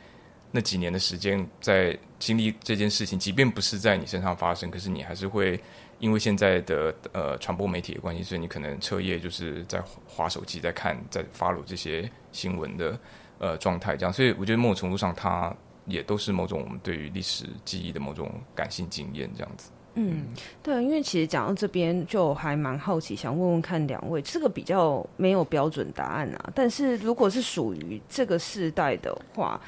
[0.51, 5.57] 那几年的时间在经历这件事情，即便不是在你身上发生，可是你还是会
[6.01, 12.99] 因为现在的呃传播媒体的关系，所以你可能彻夜就是在划手机，在看，在 follow 这些新闻的。
[13.43, 15.51] 呃，状态这样，所以我觉得某种程度上，它
[15.87, 19.71] 也都是某种我们对于历史记忆的某种感性经验这样子。
[19.95, 20.25] 嗯，
[20.61, 26.51] 对，因为其实讲到这边，就还蛮好奇，想问问看两位，这个比较没有标准答案啊。
[26.53, 29.59] 但是如果是属于这个世代的话，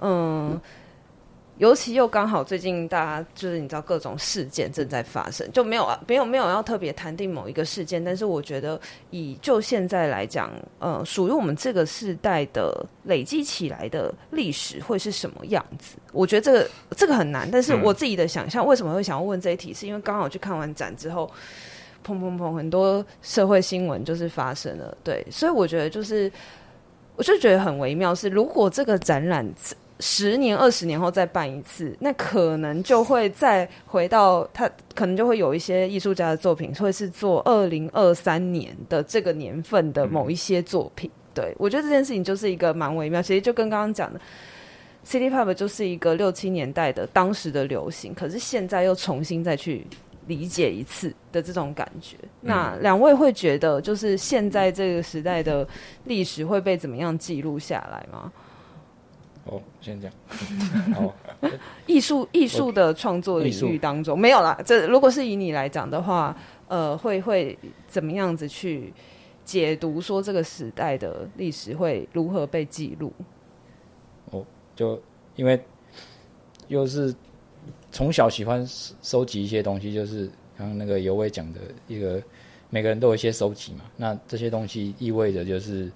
[0.00, 0.50] 嗯。
[0.52, 0.60] 嗯
[1.58, 15.96] 尤其又刚好最近大家就是你知道各种事件正在发生，就没有啊，没有没有要特别谈定某一个事件，但是我觉得以就现在来讲，呃，属于我们这个世代的累积起来的历史会是什么样子？
[16.12, 21.30] 我觉得这个这个很难，但是我自己的想象为什么会想要问这一题，是因为刚好去看完展之后，
[22.04, 26.32] 砰砰砰，很多社会新闻就是发生了，对，所以我觉得就是
[27.14, 29.46] 我就觉得很微妙，是如果这个展览。
[30.04, 41.08] 十年、二十年后再办一次，那可能就会再回到他，可能就会有一些艺术家的作品，会是做二零二三年的这个年份的某一些作品。
[41.08, 44.20] 嗯、对，我觉得这件事情就是一个蛮微妙，其实就跟刚刚讲的
[45.06, 49.86] ，City Pop 就是一个六七年代的当时的流行，可是现在又重新再去
[50.26, 52.16] 理解一次的这种感觉。
[52.22, 55.64] 嗯、那两位会觉得，就是现在这个时代的
[56.06, 58.32] 历史会被怎么样记录下来吗？
[59.44, 60.14] 哦，先这样。
[60.96, 61.12] 哦，
[61.86, 64.56] 艺术艺术的创作领域当中没有啦。
[64.64, 66.36] 这如果是以你来讲的话，
[66.68, 68.92] 呃，会会怎么样子去
[69.44, 73.12] 解读说这个时代的历史会如何被记录？
[74.30, 75.00] 哦，就
[75.34, 75.60] 因为
[76.68, 77.12] 又是
[77.90, 78.64] 从小喜欢
[79.02, 82.22] 收集一些东西，就是刚刚那个尤伟讲的一个，
[82.70, 83.80] 每个人都有一些收集嘛。
[83.96, 85.90] 那这些东西意味着就是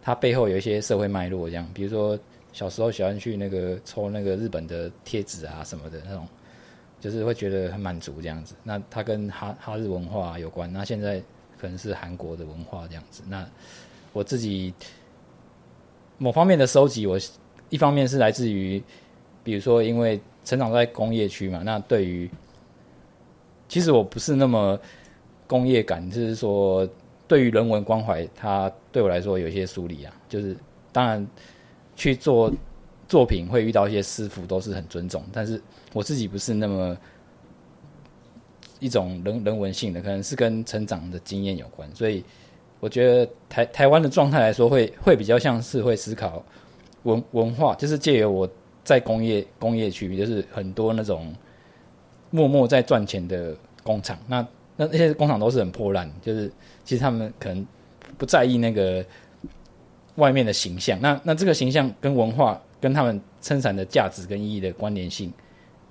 [0.00, 2.16] 它背后有一些社会脉络，这样，比如说。
[2.52, 6.28] 小时候喜欢去那个抽那个日本的贴纸啊什么的那种，
[7.00, 8.54] 就是会觉得很满足这样子。
[8.62, 11.18] 那它跟哈哈日文化有关，那现在
[11.58, 13.22] 可能是韩国的文化这样子。
[13.26, 13.48] 那
[14.12, 14.74] 我自己
[16.18, 17.18] 某方面的收集，我
[17.70, 18.82] 一方面是来自于，
[19.42, 22.30] 比如说因为成长在工业区嘛，那对于
[23.66, 24.78] 其实我不是那么
[25.46, 26.86] 工业感，就是说
[27.26, 30.54] 对于人文关怀，它对我来说有一些疏离啊，就是
[30.92, 31.26] 当然。
[31.94, 32.52] 去做
[33.06, 35.22] 作品会遇到一些师傅，都是很尊重。
[35.32, 35.60] 但是
[35.92, 36.96] 我自己不是那么
[38.80, 41.88] 一种人人文性的，可能是跟成长的经验有关。
[41.94, 42.24] 所以
[42.80, 46.42] 我觉得台台湾的状态来说会，会比较像是会思考
[47.02, 48.48] 文文化，就是借由我
[48.82, 51.34] 在工业工业区，就是很多那种
[52.30, 54.18] 默默在赚钱的工厂。
[54.26, 54.40] 那
[54.76, 56.50] 那那些工厂都是很破烂，就是
[56.84, 57.66] 其实他们可能
[58.16, 59.04] 不在意那个。
[60.16, 65.32] 外面的形象，那那这个形象跟文化跟他们生产的价值跟意义的关联性，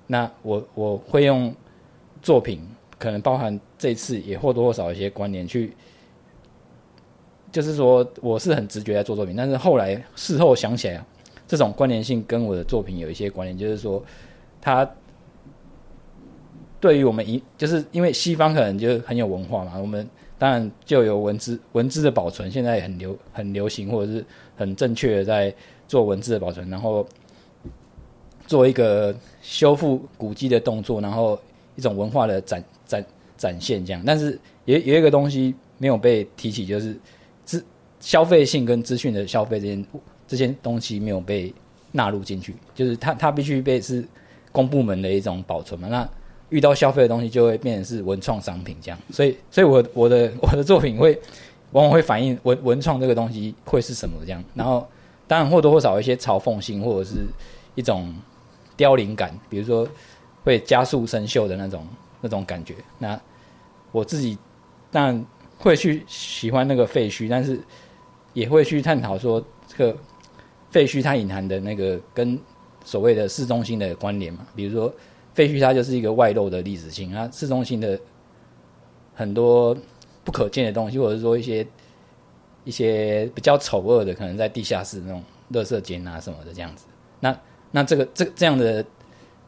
[0.06, 1.52] 那我我会用
[2.22, 2.64] 作品，
[2.98, 5.74] 可能包含这次也或多或少一些关联去，
[7.50, 11.04] 就是说我是很直觉在做作品，但是后来事后想起来，
[11.48, 14.00] 这种关联性跟我的作品有一些关联，就是说
[14.60, 14.88] 它
[16.78, 20.08] 对于我们一就是因为西方可能就很有文化嘛，我们。
[20.42, 24.26] 当然，就有文字文字的保存，现在很流很流行，或者是
[24.56, 25.54] 很正确的在
[25.86, 27.06] 做文字的保存，然后
[28.44, 31.38] 做一个修复古迹的动作，然后
[31.76, 34.02] 一种文化的展展展现这样。
[34.04, 36.98] 但是有有一个东西没有被提起，就是
[37.44, 37.64] 资
[38.00, 39.86] 消费性跟资讯的消费这件
[40.26, 41.54] 这些东西没有被
[41.92, 44.04] 纳入进去，就是它它必须被是
[44.50, 45.86] 公部门的一种保存嘛。
[45.86, 46.10] 那
[46.52, 51.18] 遇到消费的东西，就会变成是文创商品这样，所以，所以我我的我的作品会
[51.70, 54.86] 往往会反映文文创这个东西会是什么这样，然后
[55.26, 57.24] 当然或多或少一些嘲讽性或者是
[57.74, 58.14] 一种
[58.76, 59.88] 凋零感，比如说
[60.44, 61.86] 会加速生锈的那种
[62.20, 62.74] 那种感觉。
[62.98, 63.18] 那
[63.90, 64.36] 我自己
[64.90, 65.24] 当然
[65.56, 67.58] 会去喜欢那个废墟，但是
[68.34, 69.98] 也会去探讨说这个
[70.70, 72.38] 废墟它隐含的那个跟
[72.84, 74.92] 所谓的市中心的关联嘛，比如说。
[75.34, 77.98] 废墟它就是一个外露的历史性，它市中心的
[79.14, 79.76] 很多
[80.24, 81.66] 不可见的东西，或者是说一些
[82.64, 85.22] 一些比较丑恶的，可能在地下室那种
[85.52, 86.84] 垃圾间啊什么的这样子。
[87.20, 87.38] 那
[87.70, 88.84] 那这个这这样的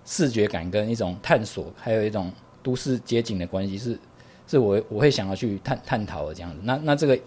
[0.05, 2.33] 视觉感跟一种探索，还有一种
[2.63, 3.99] 都市街景的关系，是
[4.47, 6.59] 是我我会想要去探探讨的这样子。
[6.63, 7.19] 那那这个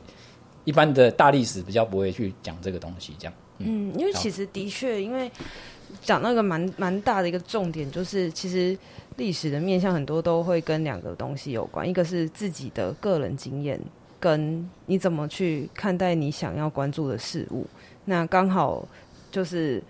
[0.63, 3.33] 一般的大历史比较不会去讲这个东西，这样。
[3.59, 5.31] 嗯，因为其实的确，因为
[6.01, 8.77] 讲那个蛮蛮大的一个重点，就是其实
[9.15, 13.79] 历史的面向很多都会跟两个东西有关，一个是自己的个人经验，
[14.19, 17.65] 跟你怎么去看待你想要关注的事物。
[18.05, 18.87] 那刚好
[19.31, 19.83] 就是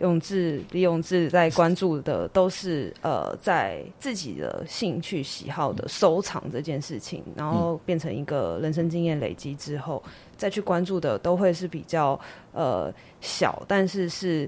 [0.00, 10.02] 永志李永志在关注的都是呃，在自己的兴趣喜好的收藏这件事情，然后变成一个人生经验累积之后。
[10.36, 12.20] 再去关注的都会是比较
[12.52, 14.46] 呃小，但是是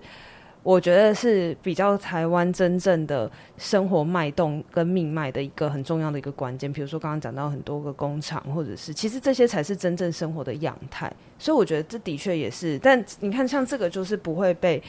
[0.68, 6.70] 我觉得是比较台湾真正的生活脉动跟命脉的一个很重要的一个关键。
[6.70, 11.10] 比如说刚刚讲到很多个工厂，或者是其实这些才是真正生活的样态。
[11.38, 12.78] 所以我觉得这的确也是。
[12.80, 14.82] 但你看，像这个就是不会被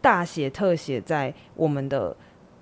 [0.00, 2.16] 大写特写在我们的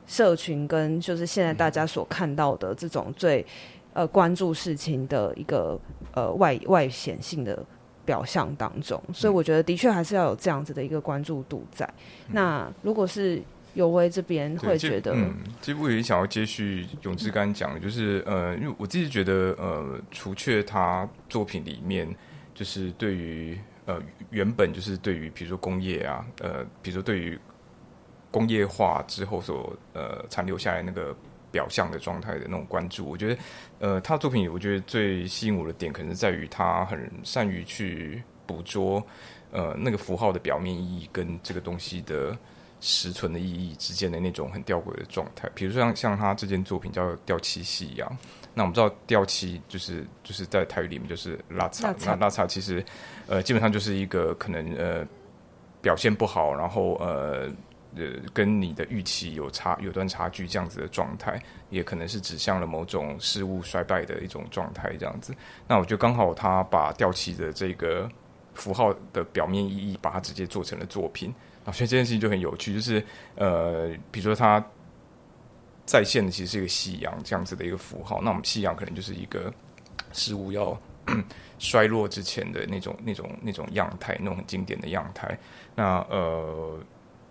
[0.08, 3.46] 社群跟就是现在大家所看到的这种最。
[3.94, 5.78] 呃，关注事情的一个
[6.14, 7.62] 呃外外显性的
[8.04, 11.84] 表象当中，所以我觉得的确还是要有这样子的一个关注度在。
[12.28, 13.42] 嗯、那如果是
[13.74, 22.08] 有为这边会觉得，嗯，其实我也想要接续永志刚讲的，就是呃，因为我自己觉得呃，除却他作品里面
[22.54, 24.00] 就是对于呃
[24.30, 27.38] 原本就是对于比如说工业啊，呃，比如说对于
[28.30, 31.16] 工业化之后所呃残留下来那个。
[31.52, 33.38] 表象的状态的那种关注，我觉得，
[33.78, 39.00] 呃，他的作品，我觉得最吸引我的点，可能是在于他很善于去捕捉，
[39.52, 42.36] 呃，那个符号的表面意义跟这个东西的
[42.80, 45.48] 实存的意义之间的那种很吊诡的状态。
[45.54, 48.08] 比如说像像他这件作品叫《掉漆夕阳》，
[48.54, 52.82] 那我们知道掉漆就是就是在台语里面就是拉差，那拉差其实，
[53.26, 55.06] 呃，基本上就是一个可能呃
[55.82, 57.48] 表现不好，然后呃。
[57.94, 61.38] 呃，跟你的预期有差有段差距，这样子的状态，
[61.68, 65.34] 也可能是指向了某种事物衰败的一种状态，这样子。
[65.68, 68.08] 那我觉得刚好他把掉漆的这个
[68.54, 71.34] 符号的表面意义，把它直接做成了作品，
[71.66, 74.64] 啊，所以这件事情就很有趣，就是呃，比如说他
[75.84, 79.52] 再现的其实是一个夕阳这样子的一个符号，那我们夕阳可能就是一个
[80.14, 80.80] 事物要
[81.58, 85.38] 衰落之前的那种那种那种样态，那种很经典的样态。
[85.74, 86.78] 那呃。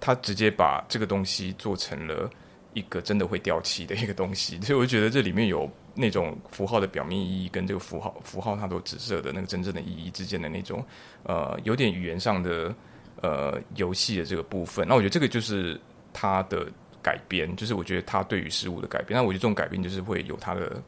[0.01, 2.29] 他直接把这个东西做成了
[2.73, 10.83] 一个真的会掉漆的一个东西， 所以我觉得这里面有那种符号的表面意义跟这个符号符号它都紫色的那个真正的意义之间的那种
[11.23, 12.73] 呃有点语言上的
[13.21, 14.87] 呃游戏的这个部分。
[14.87, 15.79] 那我觉得这个就是
[16.11, 16.65] 他的
[17.03, 19.17] 改编，就是我觉得他对于事物的改编。
[19.19, 20.81] 那我觉得这种改编就是会有他的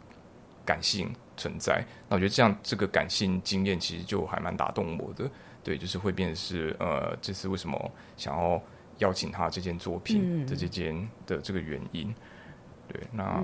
[0.65, 1.85] 感性存在。
[2.09, 5.29] 那我觉得这样这个感性经验其实就还蛮打动我的。
[5.63, 8.61] 对，就是会变成是呃，这次为什么想要。
[8.99, 12.15] 邀请他这件作品的这件的这个原因，嗯、
[12.87, 13.43] 对，那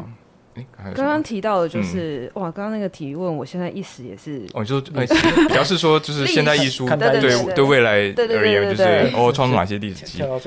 [0.56, 5.06] 哎，刚刚提到的就是、嗯、哇，刚刚那个提问，我现在一时也是，哦，就哎，
[5.48, 8.84] 表示说就是现代艺术对对对未来而言，就是
[9.16, 10.22] 哦，创作哪些历史 记忆？
[10.24, 10.40] 哦，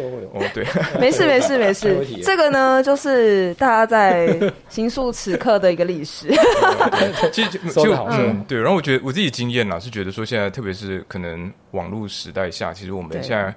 [0.53, 0.67] 对，
[1.01, 6.29] 没事没事没事， 这个呢，就是大家在形塑此刻的一个历史。
[7.33, 13.55] 其实就嗯，对，然后我觉得我自己经验啦，是觉得说现在特别是可能网络时代下，其实我们现在。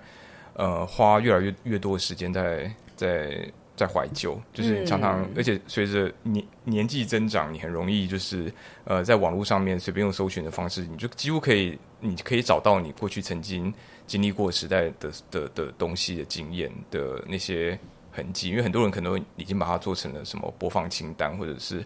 [0.56, 8.51] 呃，花越来越越多的时间在在在怀旧，就是常常，嗯、而且随着年年纪增长，你很容易就是
[8.86, 13.74] 呃，在网络上面随便用搜寻的方式，你就几乎可以，你可以找到你过去曾经
[14.08, 17.78] 经历过时代的的的东西的经验的那些
[18.12, 21.84] 痕迹，因为很多人可能已经把它做成了什么播放清单，或者是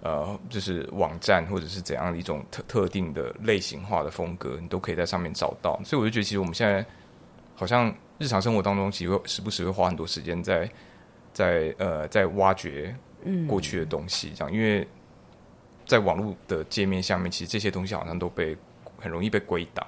[0.00, 5.80] 呃，就是网站，或者是怎样的一种特特定的类型化的风格，你都可以在上面找到。
[5.84, 6.86] 所以我就觉得，其实我们现在
[7.62, 7.94] 好像。
[8.18, 10.70] 日常生活当中，其实会时不时会花很多时间在
[11.32, 12.94] 在呃在挖掘
[13.48, 14.86] 过去的东西，这样，因为
[15.86, 18.56] 在网络的界面下面，其实这些东西好像都被
[18.96, 19.84] 很容易被归档，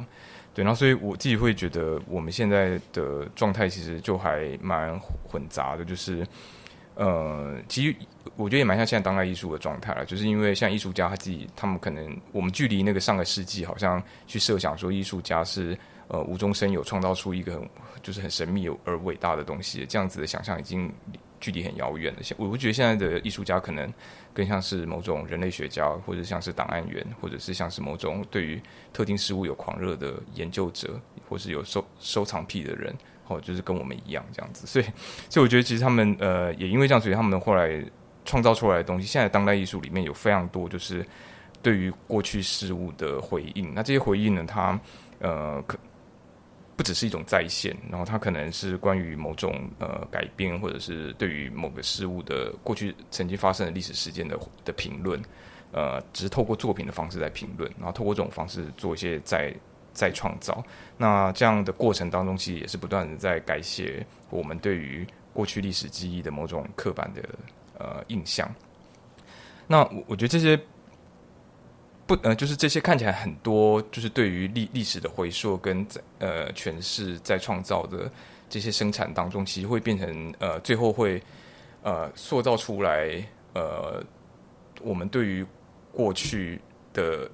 [0.52, 4.98] 对，然后所以我自己会觉得，我们现在的状态其实就还蛮
[5.28, 6.26] 混杂的，就是
[6.96, 7.94] 呃，其实
[8.34, 17.68] 我觉得也蛮像现在当代艺术的状态了，就是因为像艺术家他自己，他们可能我们距离那个上个世纪，好像去设想说艺术家是呃无中生有，创造出一个很。
[18.02, 20.92] 就是很神秘而伟大的东西，这样子的想象已经
[21.40, 22.20] 距离很遥远了。
[22.36, 23.90] 我我觉得现在的艺术家可能
[24.34, 28.60] 更像是某种人类学家，或者像是档案员，或者是像是某种对于
[28.92, 32.94] 特定事物有狂热的研究者，或是有收收藏癖的人，
[33.26, 34.66] 或就是跟我们一样这样子。
[34.66, 34.84] 所以，
[35.30, 37.82] 所以我觉得其实他们呃也因为这样，所以他们后来
[38.26, 41.02] 创造出来的东西，现在当代艺术里面有非常多就是
[41.62, 43.72] 对于过去事物的回应。
[43.72, 44.78] 那这些回应呢，它
[45.20, 45.78] 呃可。
[46.76, 55.22] 不只是一种再现，然后它可能是关于某种呃改变，或者是对于某个事物的过去曾经发生的历史事件的的评论，
[55.72, 59.54] 呃，只是透过作品的方式在评论，然后透过这种方式做一些再
[59.92, 60.64] 再创造。
[60.96, 67.22] 那这样的过程当中，其实也是不断的在改写我们对于过去历史记忆的某种刻板的
[67.78, 68.52] 呃印象。
[69.66, 70.60] 那我我觉得这些。
[72.06, 75.86] 不，呃，就是这些看起来很多，就是对于历历史的回溯跟
[76.18, 78.10] 呃诠释，在创造的
[78.48, 81.22] 这些生产当中，其实会变成呃，最后会
[81.82, 84.04] 呃塑造出来呃，
[84.82, 85.46] 我们对于
[85.92, 86.60] 过去
[86.92, 87.30] 的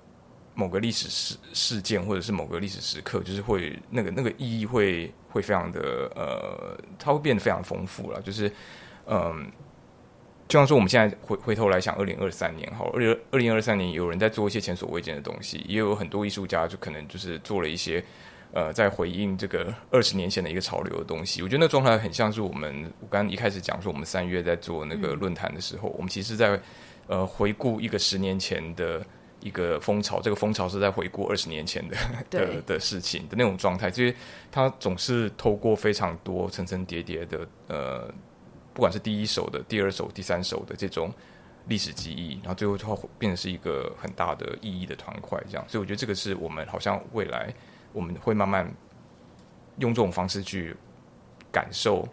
[0.54, 5.80] 某个历史事事件或者是某个历史时刻，就是会那个那个意义会会非常的
[6.14, 8.52] 呃，它会变得非常丰富了，就是
[9.06, 9.50] 嗯。
[10.50, 18.02] 就像说，我们现在回回头来想，二零二三年好，二零二零二三年有人在做一些前所未见的东西，也有很多艺术家就可能就是做了一些
[18.52, 21.40] 呃，在回应这个二十年前的一个潮流的东西。
[21.40, 26.60] 我觉得那状态很像是我们我刚刚一开始讲说，我们三月在做那个论坛的时候，嗯、我们其实在
[27.06, 29.06] 呃回顾一个十年前的
[29.38, 31.96] 一个风潮，这个风潮是在回顾二十年前的
[32.28, 34.12] 的的事情的那种状态，所以
[34.50, 38.12] 它总是透过非常多层层叠叠的呃。
[38.80, 41.12] 不管是第一手的、第二手、第三手的这种
[41.66, 45.68] 历史记忆，然后最后它会变成是一个很大的意义的团块，这样。
[45.68, 47.52] 所以我觉得这个是我们好像未来
[47.92, 48.66] 我们会慢慢
[49.80, 50.74] 用这种方式去
[51.52, 52.08] 感受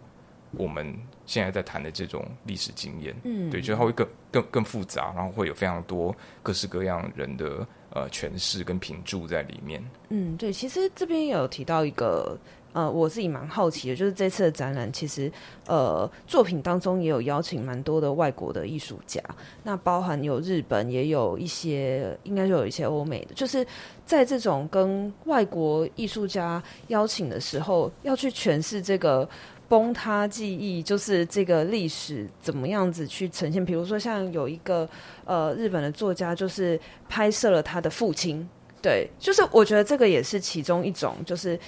[0.50, 0.94] 我们
[1.24, 3.16] 现在在谈的这种历史经验。
[3.24, 9.82] 嗯，对，就它会更更更复杂，然后会有非常多各式各样人的呃诠释跟评注在里面。
[10.10, 12.38] 嗯，对，其实这边有提到一个。
[12.74, 15.32] 呃，我自己蛮好奇的，就是这次的展览，其实
[15.66, 19.20] 呃，作品当中也有邀请蛮多的外国的艺术家，
[19.64, 23.66] 那包含有日本，也有一些，应该就有一些欧美的，就是
[24.04, 29.26] 在这种跟外国艺术家邀请的时候，要去诠释这个
[29.66, 33.64] 崩塌记忆，就是这个历史怎么样子去呈现。
[33.64, 34.88] 比如说，像有一个
[35.24, 38.46] 呃日本的作家，就是拍摄了他的父亲，
[38.82, 41.58] 对，就是我觉得这个也是其中一种，就是。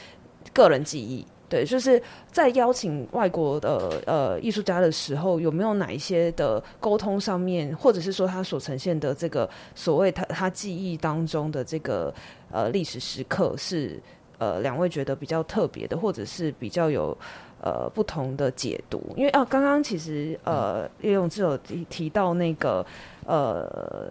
[0.53, 12.13] 个人记忆，对，就是在邀请外国的呃艺术家的时候，有没有哪一些的沟通上面，或者是说他所呈现的这个所谓他他记忆当中的这个
[12.51, 14.01] 呃历史时刻是
[14.39, 17.17] 呃两位觉得比较特别的，或者是比较有
[17.63, 19.03] 呃不同的解读？
[19.17, 22.85] 因为啊，刚刚其实呃叶永志有提提到那个
[23.27, 24.11] 呃。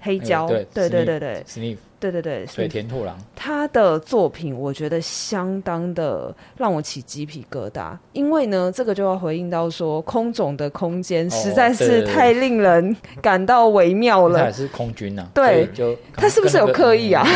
[0.00, 14.38] 黑胶，对对对对对，Sniff，对对对，水田拓郎，他的作品我觉得相当的让我起鸡皮疙瘩，因为呢，这个就要回应到说，空总的空间实在是太令人感到微妙了。
[14.38, 17.26] 他也是空军啊，对，就他是不是有刻意啊？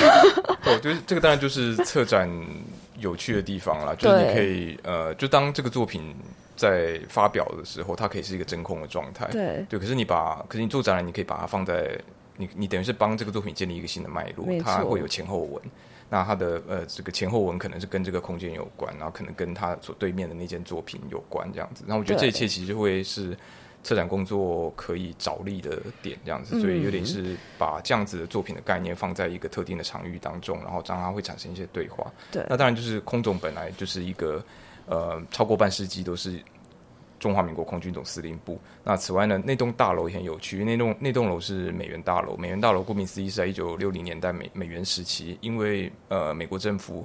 [0.63, 2.31] 对， 就是这个当然就是策展
[2.99, 6.15] 有趣的地方啦，就是你可以呃，就当这个作品
[6.55, 9.65] 在发表的时候，它可以是一个真空的状态，对。
[9.69, 11.99] 对，可是你把，可是你做展览，你可以把它放在。
[12.41, 15.63] 你你等于是帮这个作品建立一个新的脉络，它会有前后文。
[16.09, 21.85] 那它的呃这个前后文可能是跟这个空间有关，然后可能跟它所对面的那件作品有关这样子。
[21.87, 23.37] 那我觉得这一切其实会是
[23.85, 32.11] 策展工作可以着力的点这样子，所以有点是把这样子的作品的概念放在一个特定的场域当中，然后让它会产生一些对话。
[32.33, 34.43] 对，那当然就是空总本来就是一个
[34.87, 36.41] 呃超过半世纪都是。
[37.21, 38.59] 中华民国空军总司令部。
[38.83, 40.65] 那此外呢，那栋大楼也很有趣。
[40.65, 42.35] 那栋那栋楼是美元大楼。
[42.37, 47.05] 美元大楼顾名思义是在一九六零年代美美元时期，因为呃美国政府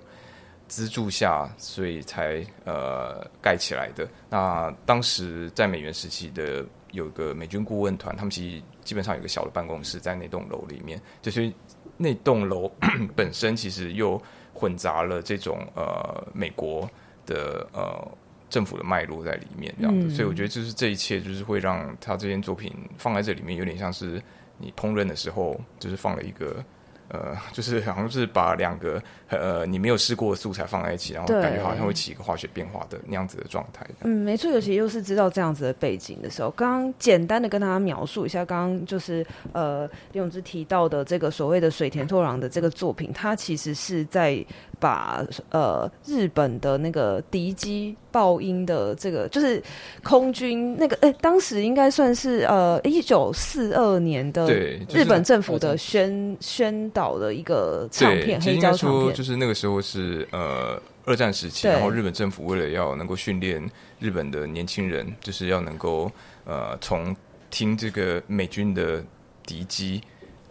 [0.68, 4.08] 资助下，所以才呃盖起来的。
[4.30, 11.00] 那当时在美元时期的有个美军顾问团，他们其实基本上有个小的办公室在那栋楼里面。
[11.22, 11.52] 就是
[11.98, 12.72] 那栋楼
[13.16, 14.20] 本身其实又
[14.54, 16.90] 混杂了这种呃美国
[17.26, 18.08] 的呃。
[18.56, 24.22] 政府的脉络在里面，这样子，嗯、所以我觉得就是这一切，就是会让他这件作品放在这里面，有点像是
[24.58, 26.64] 你烹饪的时候，就是放了一个。
[27.10, 33.86] 呃，就是好像是把两个呃你没有试过的素材放在一起，然后感觉好像会起一个化学变化的那样子的状态。
[34.02, 44.44] 嗯，没错，尤其又是知道这样子的背景的时候，刚刚简单的跟大家描述一下，刚刚就是呃李永志提到的这个所谓的水田拓郎的这个作品，它其实是在
[44.80, 49.62] 把呃日本的那个敌机爆音的这个就是
[50.04, 54.52] 空军那个哎、欸，当时应该算是呃一九四二年的
[54.90, 56.86] 日本政府的宣宣。
[56.94, 63.64] 导的一个唱片，黑胶唱片，就是那个时候是呃二战时期，然后日本政府为了要能够训练
[64.00, 66.12] 日本的年轻人，就是要能够
[66.44, 67.16] 呃从
[67.50, 69.04] 听这个美军的
[69.46, 70.02] 敌机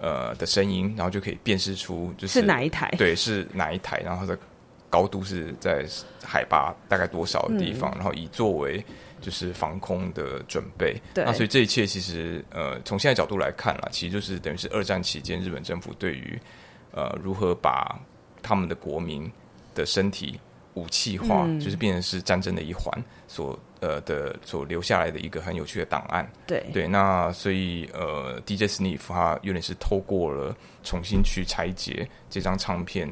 [0.00, 4.38] 呃的声音，然后就可以辨识出就是，是哪一台，对，是哪一台，然后它的。
[4.90, 5.84] 高度是在
[6.24, 8.80] 海拔大概多少的地方，嗯、然后以作为
[9.20, 10.94] 就是防空的准备。
[11.12, 16.38] 对，那所以这一切其实呃，从现在角度来看啦，其实就是等于是二战期间日本政府对于
[16.92, 17.98] 呃如何把
[18.44, 19.28] 他们的国民
[19.74, 20.38] 的身体
[20.74, 22.92] 武器化，嗯、就是变成是战争的一环
[23.26, 26.30] 所呃的所留下来的一个很有趣的档案。
[26.46, 33.08] 对对，那所以呃，DJ Sniff 他有点是透过了重新去拆解这张唱片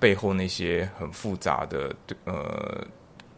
[0.00, 1.94] 背后那些很复杂的
[2.24, 2.84] 呃，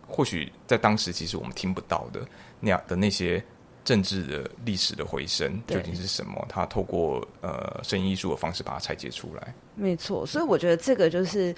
[0.09, 2.27] 或许在当时其实我们听不到的
[2.61, 3.45] 那样的那些
[3.85, 6.45] 政治的历史的回声究竟是什么？
[6.49, 9.55] 他透过呃声音艺术的方式把它拆解出来。
[9.77, 11.55] 没错，所以我觉得这个就是。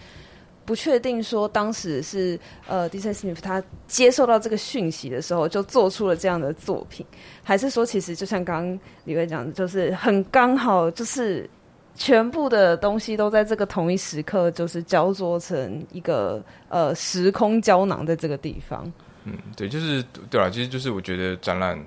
[0.69, 7.07] 不确定说当时是呃，DJ Smith 他接受到这个讯息的时候就做出了这样的作品，
[7.43, 11.49] 还是说其实就像刚刚李威讲的，就是很刚好，就是
[11.95, 18.93] 全部的东西都在这个同一时刻，就是焦作成一个呃时空胶囊在这个地方。
[19.25, 21.83] 嗯，对，就是对啊，其实就是我觉得展览，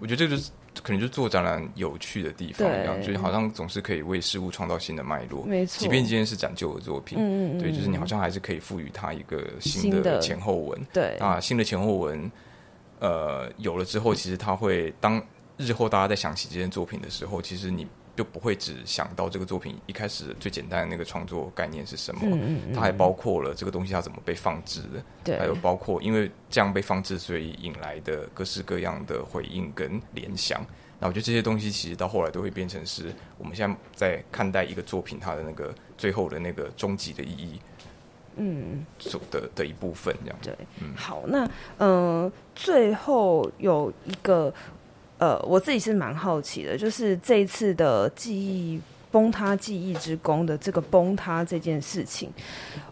[0.00, 0.50] 我觉得这个就是。
[0.82, 5.44] 可能就做展览有趣的地方这样，就是好像总是可以为事物创造新的脉络。
[5.44, 10.80] 没错，即便今天是展旧的作品，嗯嗯，对，就是你好像还是可以赋予它一个新的前后文。
[10.92, 12.30] 对，啊，新的前后文，
[13.00, 15.22] 呃，有了之后，其实它会当
[15.56, 17.86] 日后大家在想起这件作品的时候，其实你。
[18.18, 30.66] 就不会只想到这个作品一开始最简单的那个创作概念是什么，嗯嗯嗯，它还包括了这个东西它怎么被放置的，对，还有包括因为这样被放置，所以引来的各式各样的回应跟联想。
[30.98, 37.60] 那我觉得这些东西其实到后来都会变成是我们现在在看待一个作品它的那个最后的那个终极的意义，
[38.34, 40.38] 嗯，的的的一部分这样。
[40.42, 41.44] 对，嗯，好，那
[41.76, 44.52] 嗯、呃，最后有一个。
[45.18, 52.30] 呃，我自己是蛮好奇的，就是这一次的记忆崩塌记忆之宫的这个崩塌这件事情，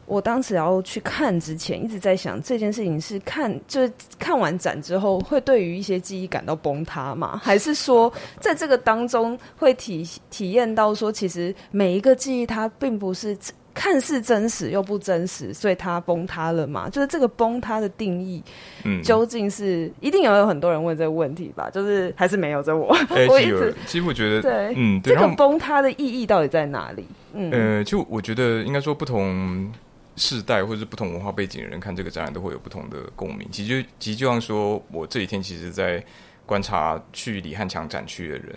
[0.06, 7.40] 我当时要去看之前，一直在想这件事情是看就是看完展之后会对于一些记忆感到崩塌吗？
[7.42, 13.36] 还是说 在这个当中会体体验到说，其实每一个记忆它并不是。
[13.76, 16.88] 看似真实又不真实，所以它崩塌了嘛？
[16.88, 18.42] 就是这个崩塌的定义，
[18.84, 21.68] 嗯，究竟是一定有有很多人问这个问题吧？
[21.68, 22.62] 就是还是没有？
[22.62, 27.06] 这我、欸、 我一直其实我觉得，对，嗯，对，这个崩塌的意义到底在哪里？
[27.34, 29.70] 嗯，呃，就我觉得应该说，不同
[30.16, 33.46] 世代或者是不同文化背景的人看这个展览都会有不同的共鸣。
[33.52, 36.02] 其实就其实就像说，我这几天其实，在
[36.46, 38.56] 观察去李汉强展区的人，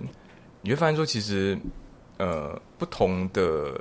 [0.61, 1.57] 你会发现说，其实
[2.17, 3.79] 呃，不同的。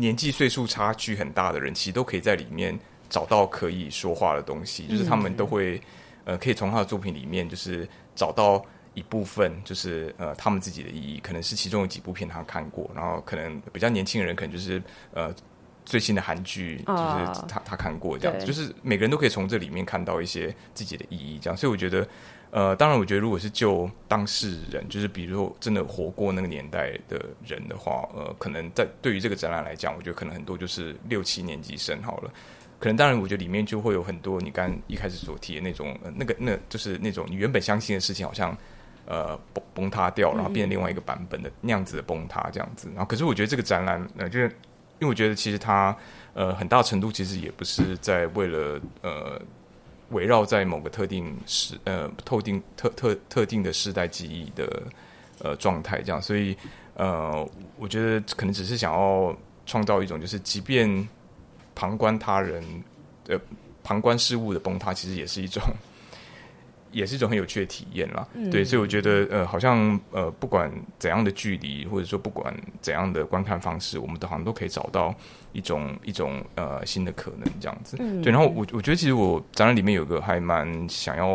[0.00, 2.76] 年纪岁数差距很大的人，其实都可以在里面
[3.08, 4.86] 找到可以说话的东西。
[4.86, 5.80] 就是他们都会，
[6.24, 7.86] 呃，可以从他的作品里面，就是
[8.16, 11.20] 找到一部分，就是呃，他们自己的意义。
[11.22, 14.82] 可能是其中有几部片他看过，然后可能比较年轻的人，可能就是
[15.12, 15.32] 呃
[15.84, 18.46] 最新的韩剧，就是他他看过这样子。
[18.46, 21.56] 就是每个人都可以从这里面看到一些自己的意义，这样。
[21.56, 22.08] 所以我觉得。
[22.52, 32.30] 呃，当然，我觉得如果是就当事人，就是比如说真的活过那个年代的人的话，呃，可能在对于这个展览来讲，我觉得可能很多就是六七年级生好了。
[32.80, 38.56] 可能当然，我觉得里面就会有很多你刚一开始所提的那种，那个那就是那种你原本相信的事情，好像
[39.06, 42.88] 呃崩崩塌掉，然后变成另外一个版本的那样子的崩塌这样子。
[42.88, 44.46] 然后，可是我觉得这个展览，呃，就是
[44.98, 45.96] 因为我觉得其实它
[46.34, 49.40] 呃很大程度其实也不是在为了呃。
[50.10, 54.82] 围绕在某个特定时呃特定特特特定的世代记忆的
[55.40, 56.56] 呃状态这样，所以
[56.94, 57.48] 呃
[57.78, 59.36] 我觉得可能只是想要
[59.66, 61.08] 创造一种，就是即便
[61.74, 62.62] 旁观他人
[63.28, 63.38] 呃
[63.82, 65.62] 旁观事物的崩塌，其实也是一种
[66.92, 68.26] 也是一种很有趣的体验啦。
[68.34, 75.14] 嗯、对，所以我觉得呃好像呃不管怎样的距离，或者说不管怎样的观看方式，我们都好像都可以找到。
[75.52, 78.30] 一种一种呃新的可能这样子，嗯、对。
[78.30, 81.26] 然后我我觉得其实我展览里面有个还蛮想要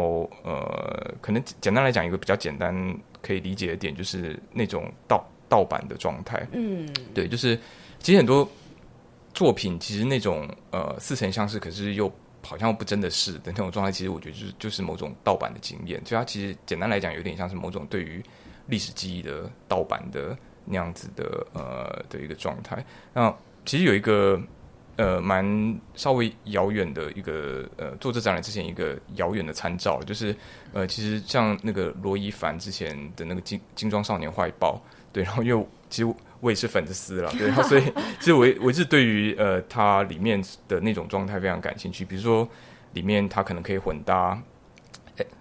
[0.41, 2.73] 呃，可能简单来讲一个比较简单
[3.21, 6.47] 可以理解的点，就是那种盗盗版的状态。
[6.53, 7.59] 嗯，对，就是
[7.99, 8.49] 其实很多
[9.33, 12.09] 作品其实那种呃似曾相识，可是又
[12.45, 15.99] 好像不真的是的那种状态，其实我觉得就是就是某种盗版的经验。
[16.05, 18.23] 所以它其实简单来讲，有点像是某种对于
[18.67, 22.85] 历史记忆的盗版的那样子的呃的一个状态。
[23.13, 23.35] 那
[23.65, 24.39] 其实有一个
[24.95, 25.43] 呃蛮
[25.95, 30.35] 稍微遥远的一个呃做这展览之前一个遥远的参照，就是
[30.71, 34.81] 呃其实像那个罗一凡之前的那个精精装少年坏报，
[35.11, 36.15] 对，然后又其实
[36.45, 37.83] 我也是粉丝了，对，所以
[38.19, 42.47] 其实我我一直对于呃它里面的那种状态非常感兴趣，比如说
[42.93, 44.39] 里面它可能可以混搭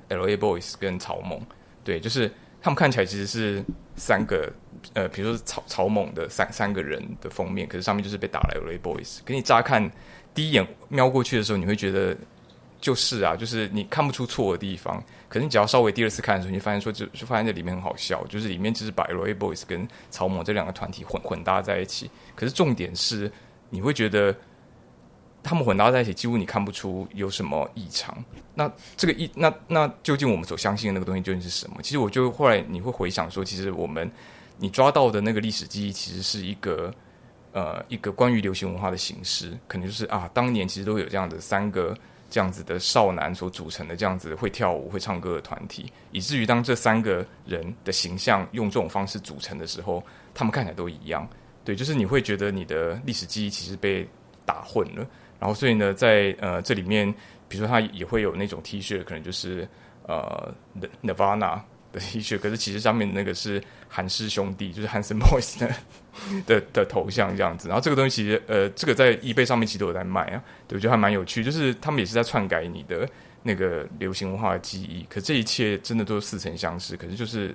[0.08, 1.40] L A Boys 跟草蜢，
[1.84, 2.30] 对，就是。
[2.64, 3.62] 他们看起来其实是
[3.94, 4.50] 三个
[4.94, 9.18] 呃，比如说草草蜢的三三个人的封面，可是上面就是被打来 LA Boys。
[9.22, 9.92] 给你乍看
[10.32, 12.16] 第一眼瞄过去的时候，你会觉得
[12.80, 15.04] 就是啊，就是你看不出错的地方。
[15.34, 22.08] 可是你只要稍微第二次看的时候，你发现说就就发现这里面很好笑，就是里面就是把 LA Boys 跟草蜢这两个团体混混搭在一起。
[22.36, 23.28] 可是重点是
[23.68, 24.32] 你会觉得。
[25.46, 28.16] 他们混搭在一起，几乎你看不出有什么异常。
[28.54, 28.66] 那
[28.96, 31.82] 这个异，那那究竟我们所相信的那个东西究竟是什么？
[31.82, 34.10] 其实我就后来你会回想说，其实我们
[34.56, 36.90] 你抓到的那个历史记忆，其实是一个
[37.52, 41.94] 呃一个关于流行文化的形式，可能就是啊，当年其实都有这样的三个
[42.34, 50.02] 这样子的少男所组成的这样子会跳舞会唱歌的团体，以至于当这三个人的形象用这种方式组成的时候，
[50.34, 51.28] 他们看起来都一样。
[51.64, 54.04] 对，就是你会觉得你的历史记忆其实被
[54.44, 55.06] 打混了。
[55.38, 57.08] 然后，所以呢，在呃这里面，
[57.46, 59.68] 比如说他也会有那种 T 恤，可能就是
[60.08, 60.52] 呃
[61.04, 61.60] Nirvana
[61.92, 63.62] 的 T 恤，可是其实上面那个是
[63.94, 65.70] 韩氏兄弟， 就是 Hanson Boys 的
[66.46, 67.68] 的的头像这样子。
[67.68, 71.44] 然后这个东西呃，这个在 eBay 上面其实都有在卖啊，对，我觉得还蛮有趣。
[71.44, 73.08] 就是他们也是在篡改你的
[73.44, 77.54] 那个流行文化的记忆，可这一切真的都是似曾相识，可是就是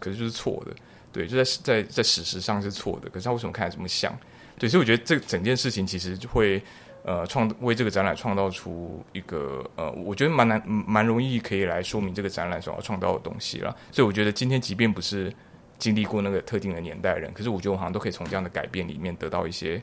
[0.00, 0.74] 可是就是错的，
[1.12, 3.08] 对，就在在在史实上是错的。
[3.08, 4.12] 可是他为什么看起来这么像？
[4.58, 6.60] 对，所以我觉得这整件事情其实就会。
[7.08, 13.70] 呃，创为这个展览创造出一个呃，我觉得蛮难、蛮容易可以来说明这个展览所要创造的东西了。
[13.92, 15.32] 所以我觉得今天即便不是
[15.78, 19.82] 经历过那个特定的年代的人，可是我觉得我好像都可以从这样的改变里面得到一些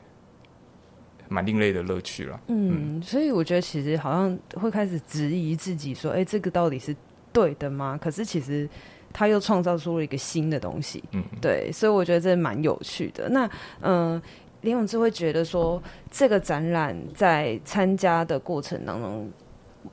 [1.28, 2.40] 蛮另类的乐趣了。
[2.48, 6.94] 嗯，所以我觉得其实好像会开始质疑自己说，哎，这个到底是
[7.32, 7.98] 对的吗？
[8.00, 8.68] 可是其实
[9.12, 11.02] 他又创造出了一个新的东西。
[11.12, 13.28] 嗯，对，所以我觉得这蛮有趣的。
[13.28, 13.46] 那
[13.80, 14.14] 嗯。
[14.14, 14.22] 呃
[14.64, 19.30] 林永志会觉得说，这个展览在参加的过程当中，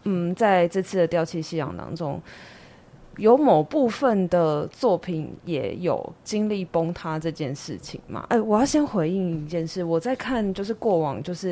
[0.04, 2.22] 嗯，在这次的掉漆夕阳当中，
[3.18, 8.26] 有某部分的作品也有经历崩塌这件事情嘛？
[8.30, 11.50] 哎，我要先回应一件事，我在看就是过往就是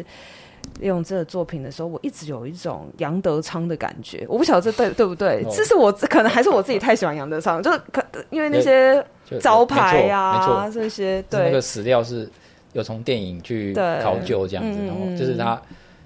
[0.80, 5.44] 林永志的作品的时候，我一直有一种杨德昌的感觉，我不晓得这对对不对？
[5.52, 9.04] 这是我可能还是我自己太喜欢杨德昌， 就是可因为那些
[9.40, 12.30] 招牌呀、啊、这些，对那个史料是。
[12.74, 15.60] 有从电影去考究这样子，然后就是他，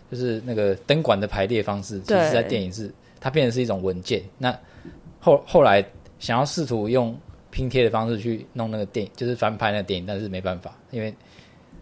[0.09, 2.89] 就是那个灯管的排列方式，其实在电影是
[3.19, 4.23] 它变成是一种文件。
[4.37, 4.57] 那
[5.23, 5.83] 后后来
[6.19, 7.17] 想要试图用
[7.49, 11.13] 拼贴的方式去弄那个电影，就是翻拍那个电影，但是没办法，因为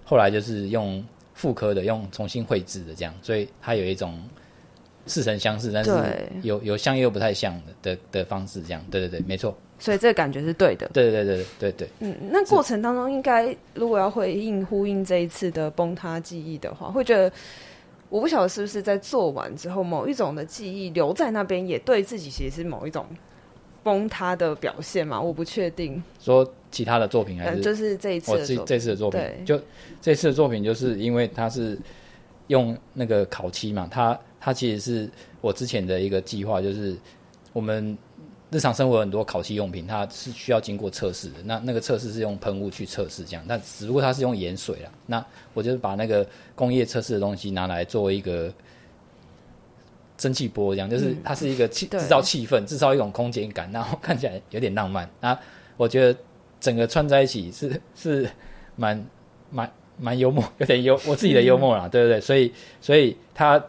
[0.05, 4.21] 后来就是用复刻的，用重新绘制的这样，所以它有一种
[5.07, 5.91] 似曾相识，但是
[6.43, 8.85] 有有像又不太像的的的方式这样。
[8.91, 9.57] 对对对，没错。
[9.79, 10.87] 所以这个感觉是对的。
[10.93, 11.89] 对对对对对对。
[12.01, 17.31] 嗯，那过程当中应该如果要回应呼应这一次的崩塌记忆的话，会觉得
[18.09, 23.07] 我不晓得是不是在做完之后，某一种的记忆留在那边，也对自己其实是某一种
[23.83, 25.19] 崩塌的表现嘛？
[25.19, 26.01] 我不确定。
[26.19, 29.19] 说其他的作品还是、嗯、就是这一次的这次的作品？
[29.19, 29.63] 对，就
[30.01, 31.77] 这次的作品，就是因为它是
[32.47, 35.09] 用那个烤漆嘛，它它其实是
[35.41, 36.95] 我之前的一个计划，就是
[37.53, 37.97] 我们。
[38.53, 41.35] 日常生活有很多烤漆用品，它是需要经过测试的。
[41.45, 43.45] 那那个测试是用喷雾去测试，这样。
[43.47, 44.91] 但只不过它是用盐水啦。
[45.05, 48.53] 那我就是把那个工业测试的东西拿来作为一个
[50.21, 55.09] 蒸汽波，一样就是它是一个气制造气氛，制造一种空间感，然后看起来有点浪漫。
[55.19, 55.37] 啊
[55.77, 56.15] 我觉得
[56.59, 58.29] 整个串在一起是是
[58.75, 59.03] 蛮
[59.49, 62.21] 蛮蛮幽默， 有点幽我自己的幽默啦，对不对？
[62.21, 63.59] 所以所以它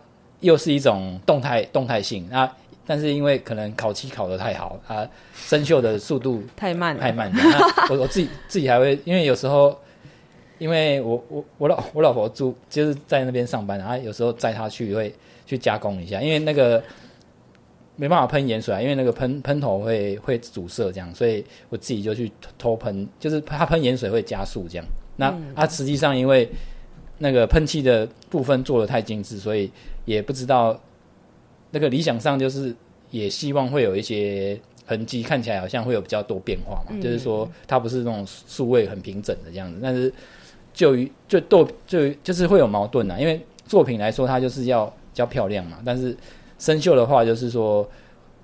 [0.41, 2.55] 又是一种动态动态性啊。
[2.85, 7.33] 但是因为可能烤漆烤得太好，它生锈的速度 太慢太慢。
[7.89, 9.75] 我我自己 自己还会，因为有时候，
[10.59, 15.15] 因为我我我老我老婆住就是在那边上班，然后有时候载她去会
[15.53, 16.83] 去加工一下，因为那个
[17.97, 24.87] 没办法喷盐水啊，因为那个喷喷头会会阻塞这样，所以我自己就去偷喷，就是它喷盐水会加速这样。
[25.17, 26.49] 那它实际上因为
[27.19, 29.71] 那个喷气的部分做的太精致，所以
[30.05, 30.81] 也不知道。
[31.75, 32.77] 那个理想上就是
[33.11, 36.89] 也希望会有一些痕迹，看起来好像会有比较多变化嘛。
[36.91, 40.13] 嗯、就是说它不是那种数位很平整的这样子，但是
[40.75, 43.19] 就于就都就就是会有矛盾啊。
[43.19, 45.79] 因为作品来说，它就是要比较漂亮嘛。
[45.85, 46.17] 但是
[46.59, 47.89] 生锈的话，就是说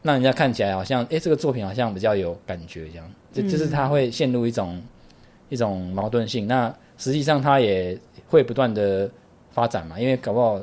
[0.02, 3.10] 让人家看起来好像，哎、欸，这个作品好像比较有感觉这样。
[3.32, 4.82] 就就是它会陷入一种、嗯、
[5.48, 6.46] 一种矛盾性。
[6.46, 7.98] 那实际上它也
[8.28, 9.10] 会不断的
[9.50, 10.60] 发展嘛，因为搞不好。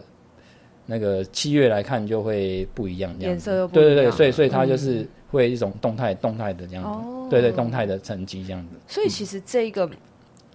[0.87, 3.87] 那个七月来看就会不一样，颜色又不一样。
[3.87, 8.75] 对对对，所以所以它就是会一种动态、嗯、动态的这样子，哦、对对动态的成绩这样子。
[8.87, 9.97] 所以其实这一个，嗯、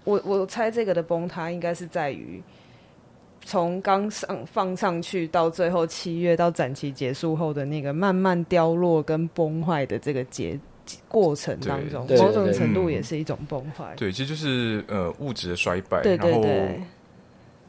[0.04, 2.40] 我我猜这个的崩塌应该是在于
[3.42, 10.58] 从刚上放上去到最后七月到展期结束后的那个慢慢凋落跟崩坏的这个节
[11.08, 13.94] 过程当中，某种程度也是一种崩坏。
[13.96, 16.84] 对，其实就是呃物质的衰败，对对对，然后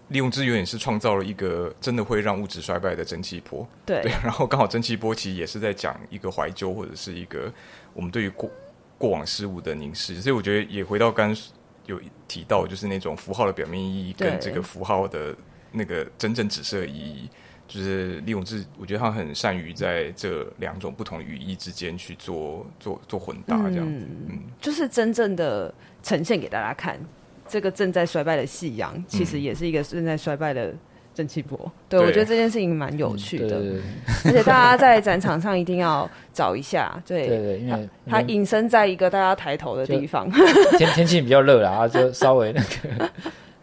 [0.09, 3.65] 利用资源也是创造了一个真的会让物质衰败的蒸汽波。
[3.85, 7.51] 对，对， 然后刚好蒸汽波其实也是在讲一个怀旧或者是一个
[7.93, 8.49] 我们对于过
[8.97, 11.43] 过往事物的凝视，所以我觉得也回到刚刚
[11.85, 15.35] 有提到，就是那种符号的表面意义跟这个符号的
[15.71, 17.29] 那个真正指涉意义。
[17.67, 26.99] 就是李永志，我觉得他很善于在这两种不同的语义之间去做做做混搭，这样子，嗯，就是真正的呈现给大家看，
[27.47, 30.73] 这个正在衰败的夕阳，其实也是一个正在衰败的
[31.15, 31.57] 蒸汽波。
[31.63, 33.61] 嗯、对，我觉得这件事情蛮有趣的，
[34.25, 40.29] 而且大家在展场上一定要找一下，对 对对，因为它隐身在一个大家抬头的地方，
[40.77, 43.09] 天天气比较热啦，就稍微那个。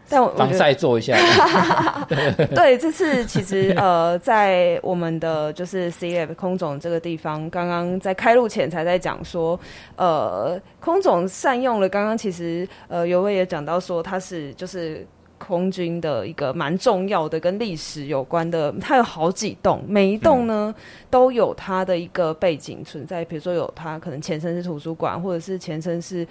[0.09, 1.15] 但我防晒做一下。
[2.55, 9.59] 对，这次其实呃，在我们的就是 C-LAB 空总这个地方，刚刚在开录前才在讲说，
[9.95, 15.05] 呃，空总善用了刚刚其实呃，尤伟也讲到说，他是就是
[15.37, 26.27] 空军的一个蛮重要的跟历史有关的，它有好几栋，每一栋呢、嗯、都有它的一个背景存在，比如说有它可能前身是图书馆，或者是前身是。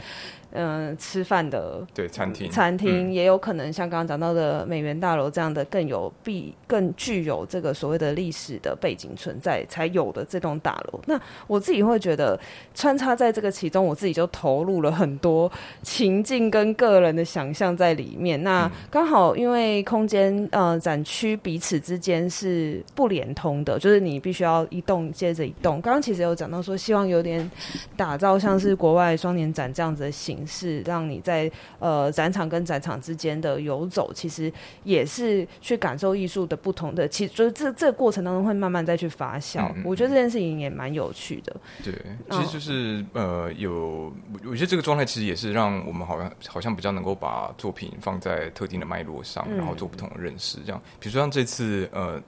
[0.53, 10.99] 嗯、呃，吃饭的对餐厅，餐厅也有可能像刚刚讲到的美元大楼这样的更有必更具有这个所谓的历史的背景存在才有的这栋大楼。
[11.05, 12.39] 那我自己会觉得
[12.75, 18.43] 穿插在这个其中，我自己就投入了很多情境跟个人的想象在里面。
[18.43, 25.79] 那刚好因为空间呃展区彼此之间是不连通的，就是你必须要一栋接着一栋。
[25.83, 27.51] 刚刚其实有讲到说，希望有点
[27.99, 30.38] 打造像是国外双年展这样子的形。
[30.47, 34.53] 是让你在呃展场跟展场之间的游走，其实
[34.85, 39.73] 也是去感受艺术的不同的，其实就是这这个过程当中会慢慢再去发酵。
[39.77, 41.57] 嗯、我觉得这件事情也蛮有趣的。
[41.83, 41.95] 对，
[42.31, 44.13] 其实就是、哦、呃有，
[44.45, 50.59] 我觉得这个状态其实也是让我们好像好像比较能够把作品放在特定的脉络上，然后做不同的认识。
[50.65, 52.21] 这样，比如说像这次呃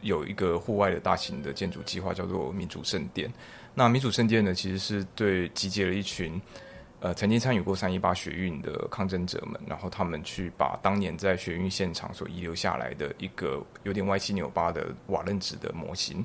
[0.00, 3.30] 有一个户外的大型的建筑计划叫做民主圣殿。
[3.74, 6.40] 那民主圣殿呢，其实是对集结了一群。
[7.00, 16.22] 呃，曾经参与过三一八学运的抗争者们，然后他们去把当年在学运现场所遗留下来的一个有点歪七扭八的瓦楞纸的模型，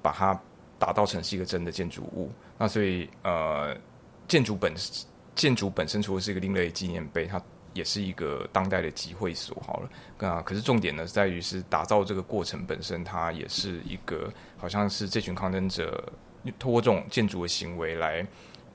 [0.00, 0.40] 把它
[0.78, 2.32] 打造成是一个真的建筑物。
[2.56, 3.76] 那所以，呃，
[4.26, 4.72] 建筑本
[5.34, 7.38] 建筑本身除了是一个另类纪念碑，它
[7.74, 9.54] 也是一个当代的集会所。
[9.66, 16.10] 好了，啊，可是重点呢在于是打造这个过程本身，它也是一个好像是这群抗争者
[16.58, 18.26] 通过这种建筑的行为来。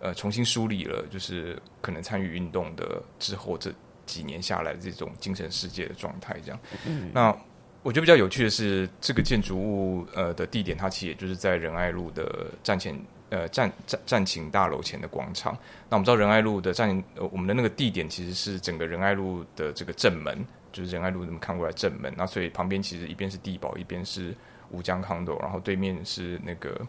[0.06, 3.74] 呃，重新梳理了，就是可能参与运动的之后这
[4.06, 6.60] 几年下来的这种精神世界的状态，这样。
[6.86, 7.36] 嗯，那
[7.82, 12.96] 我觉得比较有趣的是，这个建筑物呃的地点，它其实也就是在仁爱路的站前
[13.32, 15.58] 呃站站站勤大楼前的广场。
[15.90, 20.38] 那我们知道仁爱路的站呃我们的那个地点其实是整个仁爱路的这个正门，
[20.72, 22.14] 就是仁爱路这么看过来正门。
[22.16, 24.36] 那所以旁边其实一边是地堡，一边是
[24.70, 26.80] 吴江 Condo，然后对面是那个。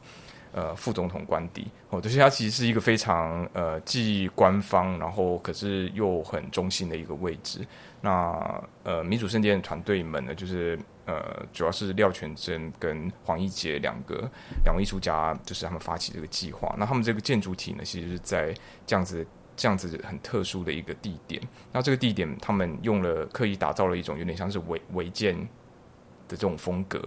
[0.56, 7.60] 呃，副总统官邸哦，就是它其实是一个非常呃既官方，然后可是又很中心的一个位置。
[8.00, 14.26] 那呃，民主圣殿团队们呢，就是呃，主要是廖全真跟黄一杰两个
[14.64, 16.74] 两位艺术家，就是他们发起这个计划。
[16.78, 18.54] 那他们这个建筑体呢，其实是在
[18.86, 19.26] 这样子
[19.56, 21.38] 这样子很特殊的一个地点。
[21.70, 27.06] 那这个地点，他们用了刻意打造了一种有点像是违违建的这种风格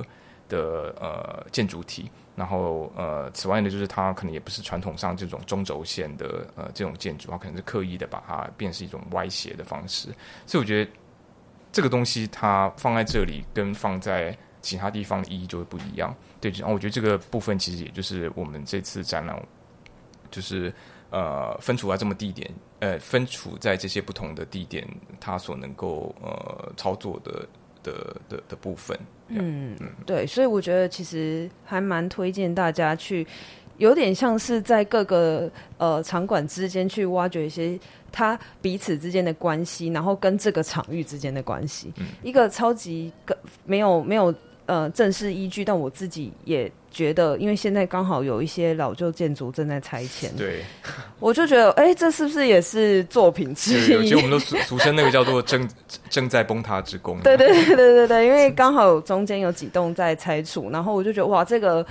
[0.50, 2.12] 的呃建筑体。
[2.36, 10.08] 然后，呃，此外呢，就是它可能也不是传统上这种中轴线的呃这种建筑，它可能是刻意的把它变成一种歪斜的方式。
[10.45, 10.91] 所以我觉得
[11.72, 16.16] 这个东西它放在这里跟放在其他地方的意义就会不一样。
[16.39, 19.38] 对，然后我觉得这个部分其实也就是我们这次展览，
[20.32, 20.74] 就是
[21.10, 24.88] 呃分处在这么地点，呃分处在这些不同的地点，
[25.20, 27.45] 它所能够呃操作的。
[27.82, 29.75] 的的的部分，嗯，
[30.05, 33.25] 对，所以我觉得其实还蛮推荐大家去，
[33.77, 37.80] 有点像是在各个呃场馆之间去挖掘一些
[38.11, 44.34] 它彼此之间的关系，然后跟这个场域之间的关系，嗯，一个超级个没有没有
[44.70, 46.72] 呃正式依据，但我自己也。
[46.91, 50.63] 觉得，因为现在刚好有一些老旧建筑正在拆迁，对，
[51.20, 54.01] 我就觉得，哎、欸，这是不是也是作品之一？
[54.01, 55.70] 其实我们都俗俗称那个叫做正
[56.09, 57.20] 正在崩塌之功。
[57.24, 61.86] 对对对对对对，因为刚好中间有几栋在拆除，然后我就觉得，哇，这个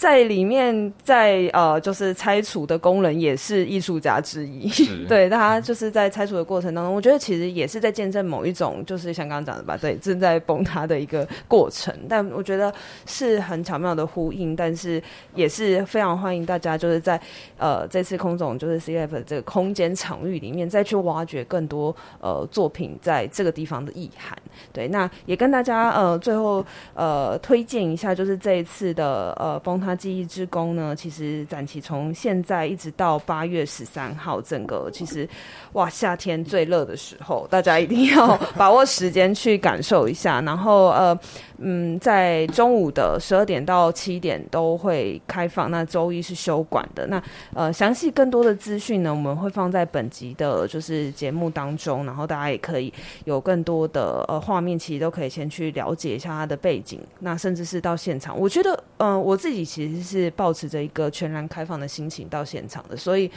[0.00, 4.66] 在里面在呃就是拆除的工人也是艺术家之一，
[5.06, 11.94] 对，大家就是在拆除的过程当中，我觉得其实也是在见证某一种就是像刚刚讲的吧，对，正在崩塌的一个过程。
[12.08, 12.72] 但我觉得
[13.04, 15.02] 是很巧妙的呼应，但是
[15.34, 17.20] 也是非常欢迎大家就是在
[17.58, 24.34] 呃这次空总就是 C-LAB 的这个空间场域里面再去挖掘更多呃作品在这个地方的意涵。
[24.72, 35.26] 对，那也跟大家呃最后呃推荐一下，就是这一次的呃崩塌记忆之宫呢，其实展期从现在一直到八月十三号，整个其实
[35.72, 40.40] 哇夏天最热的时候，大家一定要把握时间去感受一下。
[40.42, 41.18] 然后呃
[41.62, 47.06] 嗯，在中午的十二点到七点都会开放，那周一是休馆的。
[47.06, 47.22] 那
[47.54, 52.92] 呃详细更多的资讯呢，我们会放在本集的就是节目当中，然后大家也可以
[53.24, 54.40] 有更多的呃。
[54.40, 63.30] 画面其实都可以先去了解一下它的背景，那甚至是到现场，我觉得，嗯、呃，我自己其其实是保持着一个全然开放的心情到现场的，所以。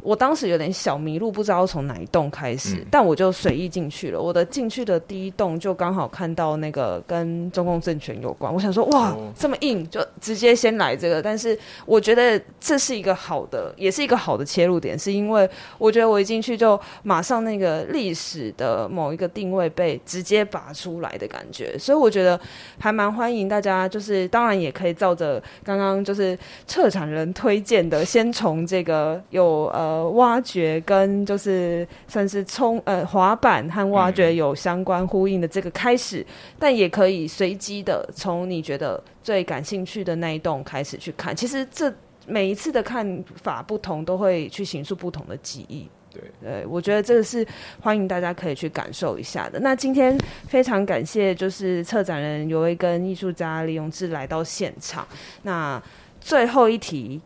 [0.00, 4.20] 我当时有点小迷路，不知道从哪一栋开始，嗯、但我就随意进去了。
[4.20, 11.20] 我的进去的第一栋就刚好看到那个跟中共政权有关，我想说哇，哦、这么硬，就直接先来这个。
[11.20, 22.40] 但是我觉得这是一个好的，也是一个好的切入点，是因为我觉得我一进去就马上那个历史的某一个定位被直接拔出来的感觉，所以我觉得
[22.78, 26.38] 还蛮欢迎大家，就是当然也可以照着刚刚就是
[26.68, 29.87] 策展人推荐的，先从这个有呃。
[29.88, 36.26] 呃，挖掘跟就是算是冲呃滑板和挖掘有相关呼应的这个开始，嗯、
[36.58, 41.34] 但也可以随机的从你觉得最感兴趣的那一栋开始去看。
[41.34, 41.90] 其实这
[42.26, 45.88] 每一次的看法不同，都会去形塑不同的记忆。
[46.12, 47.46] 对，对，我觉得这个是
[47.80, 49.58] 欢迎大家可以去感受一下的。
[49.60, 50.18] 那今天
[50.48, 55.08] 非常感谢就是策展人尤威跟艺术家李永志来到现场。
[55.42, 55.82] 那
[56.20, 57.18] 最后一题。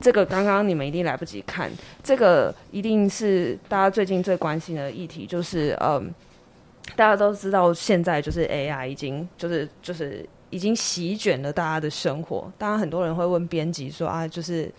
[0.00, 1.70] 这个刚刚你们一定来不及看，
[2.02, 6.10] 这个一定是大家最近最关心的议题，就是嗯，
[6.96, 12.50] 大家都知道现在就是 AI 已经就是就是已经席卷了大家的生活。
[12.56, 14.72] 当然很多人会问编辑说啊，就是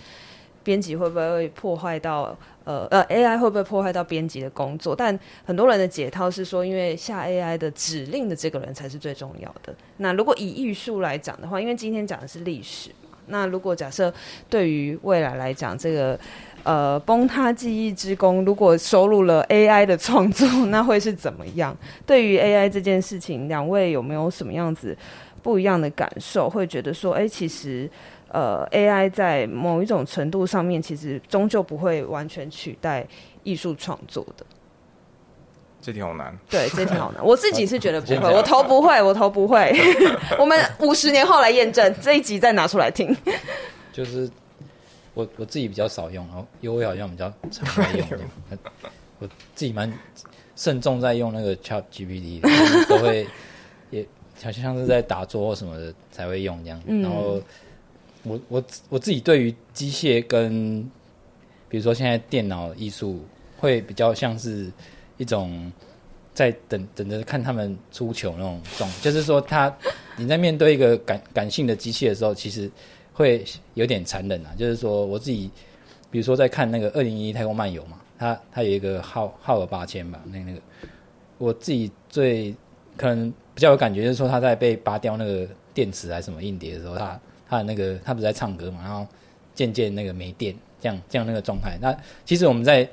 [0.63, 4.95] 编辑会不会破坏到呃呃 AI 会不会破坏到编辑的工作？
[4.95, 9.71] 但很多人的解套是说，因为下 AI 的指令的这个人才是最重要的。
[9.97, 12.89] 那如果以艺术来讲的话，因为今天讲的是历史。
[13.27, 14.13] 那如果假设
[14.49, 16.19] 对于未来来讲，这个
[16.63, 21.75] 呃崩塌记忆之宫如果收录了 AI 的创作，那会是怎么样？
[22.05, 24.97] 对于 AI 这件事情，两位有没有什么样子
[25.41, 26.49] 不一样的感受？
[26.49, 27.89] 会觉得说，哎、其实
[28.27, 33.07] 呃 AI 在某一种程度上面，其实终究不会完全取代
[33.43, 34.45] 艺术创作的。
[35.81, 37.25] 这题好难，对，这题好难。
[37.25, 39.75] 我自己是觉得不会， 我投不会， 我投不会。
[40.37, 43.15] 我们五十年后来验证，这一集再拿出来听。
[43.91, 44.29] 就是
[45.15, 48.07] 我我自己比较少用，然后优惠好像比较常在用。
[49.17, 49.91] 我自己蛮
[50.55, 52.49] 慎重在用那个 Chat GPT 的，
[52.87, 53.27] 都会
[53.89, 54.05] 也
[54.43, 56.79] 好像是在打坐或什么的才会用这样。
[56.85, 57.41] 嗯、然后
[58.23, 60.81] 我我我自己对于机械跟
[61.67, 63.25] 比如说现在电脑艺术
[63.57, 64.71] 会比较像是。
[65.21, 65.71] 一种
[66.33, 69.71] 在等等着看他们出糗那种状，就是说他
[70.17, 72.67] 你在面对一个感感性的机器的时候，其实
[73.13, 73.45] 会
[73.75, 74.49] 有点残忍啊。
[74.57, 75.51] 就是说我自己，
[76.09, 80.59] 比如说在看那个二零一一太空漫游嘛，它它有一个耗耗了八千吧，那那个
[81.37, 82.55] 我自己最
[82.97, 89.05] 可能比较有感觉，就是说他在被拔掉那个电池还是什么硬碟的时候，他他的那个他不是在唱歌嘛，然后
[89.53, 91.77] 渐渐那个没电，这样这样那个状态。
[91.79, 91.95] 那
[92.25, 92.89] 其实我们在。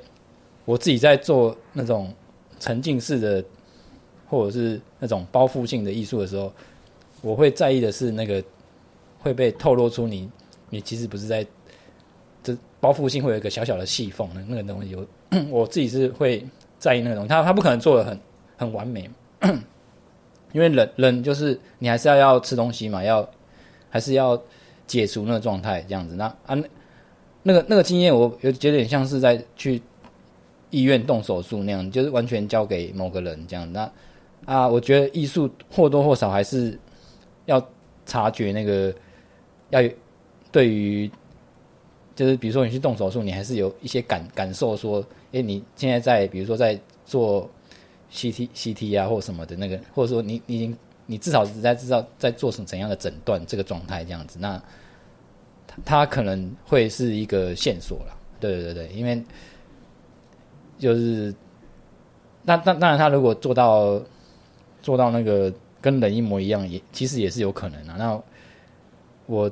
[0.69, 2.13] 我自己在做那种
[2.61, 3.43] 沉浸式的，
[4.29, 6.53] 或者是那种包覆性的艺术的时候，
[7.23, 8.45] 我会在意的是那个
[9.19, 10.31] 会被透露出你，
[10.69, 11.47] 你其实不是在
[12.43, 14.95] 这包覆性会有一个小小的细缝的那个东西。
[14.95, 15.07] 我
[15.49, 16.47] 我自己是会
[16.79, 18.21] 在意那个东西，他他不可能做的很
[18.59, 19.11] 很完美，
[20.53, 23.27] 因为人人就是你还是要要吃东西嘛，要
[23.89, 24.39] 还是要
[24.87, 26.15] 解除那个状态这样子。
[26.15, 26.55] 那啊
[27.43, 29.81] 那个那个经验，我有有点像是在去。
[30.71, 33.71] 医院动手术那样，就是完全交给某个人这样。
[33.73, 33.91] 那
[34.45, 36.79] 啊，我觉得艺术或多或少还是
[37.47, 37.65] 要
[38.07, 38.95] 察觉那个，
[39.71, 39.83] 要
[40.53, 41.11] 对于，
[42.15, 47.51] 就是比如说你去动手术，你还是有一些感感受，说，哎，你现在在比如说在做
[48.13, 54.63] CT CT 啊或什么的那个，或者说你你已经你至少是在知道在做什么怎样的诊断这个状态这样子，那
[55.85, 58.17] 它可能会是一个线索了。
[58.39, 59.23] 对对对，因为。
[60.79, 61.35] 就是，
[62.45, 64.01] 那那当然，他如果做到
[64.81, 67.95] 做到那个跟人一模一样，也其实也是有可能的。
[67.99, 68.21] 那
[69.27, 69.51] 我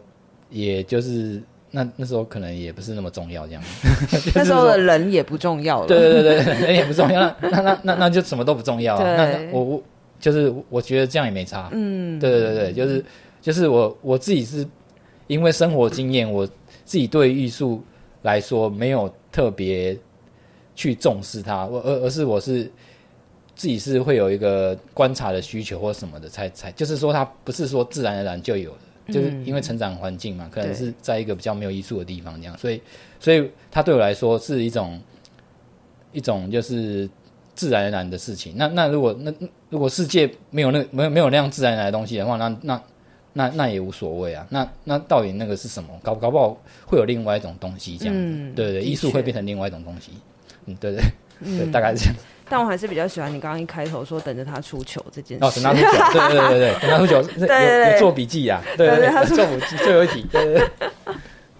[0.48, 3.62] 也就是那那时候可能也不是那么重要，这样。
[4.34, 5.86] 那时候的人也不重要了。
[5.86, 9.02] 对对对对，人也不重要，那那那那那就什么都不重要啊。
[9.02, 9.82] 那那我我
[10.18, 11.68] 就是我觉得这样也没差。
[11.72, 13.04] 嗯，对对对对，就是
[13.42, 14.66] 就是我我自己是
[15.26, 16.46] 因为生活经验，我
[16.84, 17.82] 自己对艺术
[18.22, 19.96] 来说没有特别
[20.76, 22.70] 去重视它，我而而是我是。
[23.58, 32.78] 自己是会有一个观察的需求或什么的，才才就是说，它不是说自然而然就有的，嗯、就是因为成长环境嘛，可能是在一个比较没有艺术的地方这样，所以
[33.18, 35.00] 所以它对我来说是一种
[36.12, 37.08] 一种就是
[37.54, 38.52] 自然而然的事情。
[38.58, 39.32] 那那如果那
[39.70, 42.82] 如果世界没有那没有没有那样自然而然的东西的话，那那
[43.32, 44.46] 那那也无所谓啊。
[44.50, 45.88] 那那到底那个是什么？
[46.02, 46.54] 搞搞不好
[46.84, 48.14] 会有另外一种东西这样，
[48.54, 50.10] 对对，艺术会变成另外一种东西。
[50.66, 51.00] 嗯，对对，
[51.42, 52.14] 对，对，大概是这样。
[52.48, 55.44] 但我还是比较喜欢你刚刚一开头说等着他出球这件事。
[55.44, 60.68] 哦，等他出球，对对对对，等他出球， 对对对，有做笔记呀，对对对，做笔记最后一题，对对对。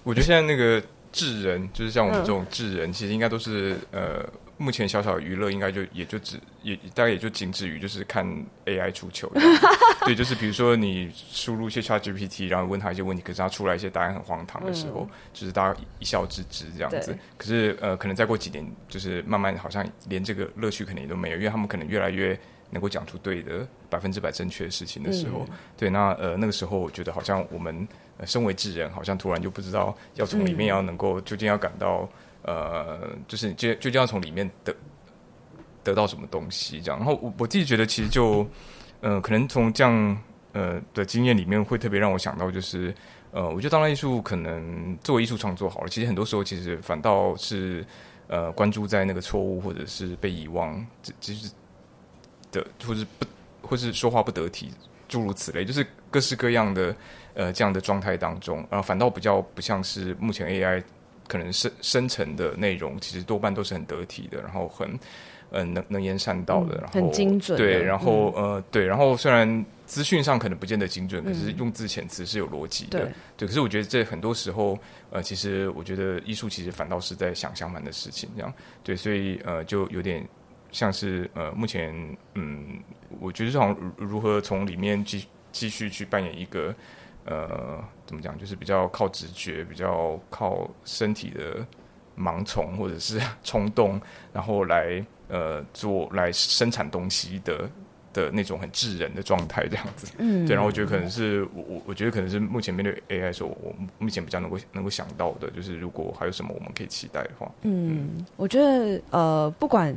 [0.05, 0.81] 我觉得现在那个
[1.11, 4.25] 智人，就是像我们这种智人，其实应该都是呃。
[4.59, 8.27] 目前小小娱乐应该就也就只也大概也就仅止于就是看
[8.65, 9.31] AI 出糗，
[10.07, 17.15] 对，就是比如说你输入一些 ChatGPT，然后问他一些问题，可是他出来一些答案很荒唐的时候，嗯、就是大家一笑置之这样子。
[17.37, 22.39] 可是呃，可能再过几年，就是慢慢好像连这个乐趣可能也都没有，因为他们可能越来越
[22.71, 27.87] 能够讲出对的百分之百正确的事情的时候，嗯、对，那呃那个时候我觉得好像我们、
[28.17, 32.09] 呃、身为智人，好像突然就不知道要从里面要能够究竟要感到。
[32.47, 34.73] 呃，就是就就这样从里面得
[35.83, 38.49] 得到什么东西这样，然后我我自己觉得其实就，
[39.01, 40.17] 呃，可能从这样
[40.53, 42.95] 呃的经验里面会特别让我想到就是，
[43.33, 47.85] 呃，我觉得当代艺术可能作为艺术创作好了，其实很多时候其实反倒是
[48.29, 51.53] 呃关注在那个错误或者是被遗忘，这其实
[52.53, 53.27] 的或是不
[53.69, 54.71] 或是说话不得体
[55.09, 56.95] 诸如此类，就是各式各样的
[57.35, 60.81] 呃这样的状态当中，呃，反倒比较不像是目前 AI。
[61.29, 64.89] 可能生生成的内容其实多半都是很得体的，然后很
[65.51, 67.57] 嗯、呃、能能言善道的，然后很精准。
[67.57, 73.01] 对，然后、嗯、呃对，然后虽然资讯上可能不见得精准，可是用字遣词是有逻辑的。
[73.01, 74.79] 对，对，可是我觉得这很多时候
[75.11, 78.53] 呃，其实我觉得艺术其实反倒是在想相反的事情，这样
[78.83, 80.27] 对，所以呃就有点
[80.73, 81.95] 像是呃目前
[82.35, 82.81] 嗯，
[83.21, 86.75] 我觉得这种如何从里面继继续去扮演一个。
[87.27, 88.39] 呃，怎么讲？
[88.39, 91.67] 就是比较靠直觉，比较靠身体的
[92.17, 94.01] 盲从或者是冲动，
[94.33, 97.69] 然后来呃做来生产东西的
[98.13, 100.07] 的那种很智人的状态，这样子。
[100.19, 100.55] 嗯，对。
[100.55, 107.51] 然后我觉得可能是我我我觉得可能是目前面对 AI 时候，我目前比较能够能够想到的，就是如果还有什么我们可以期待的话。
[107.63, 109.95] 嗯，嗯我觉得呃，不管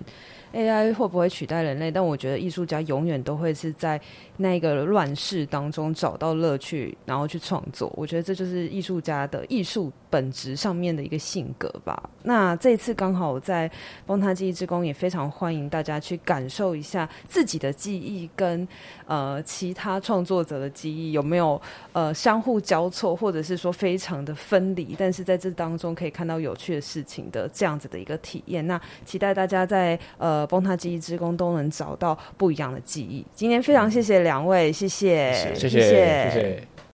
[0.53, 3.99] AI 会不会取代人类，但我觉得艺术家永远都会是在。
[4.41, 12.09] 那个乱世当中找到乐趣，然后去创作，我觉得这就是艺术家的艺术本质上面的一个性格吧。
[12.23, 13.69] 那这次刚好在
[14.05, 18.65] 崩塌记忆之宫，也非常欢迎大家去感受一下自己的记忆跟
[19.05, 28.65] 呃其他创作者的记忆有没有呃相互交错，或者是说非常的分离，但是在这当中可以看到有趣的事情的这样子的一个体验。
[28.65, 33.25] 那期待大家在呃崩塌记忆之宫都能找到不一样的记忆。
[33.33, 35.81] 今天非常谢谢两位，谢谢，谢谢，谢谢。
[35.81, 36.67] 谢谢。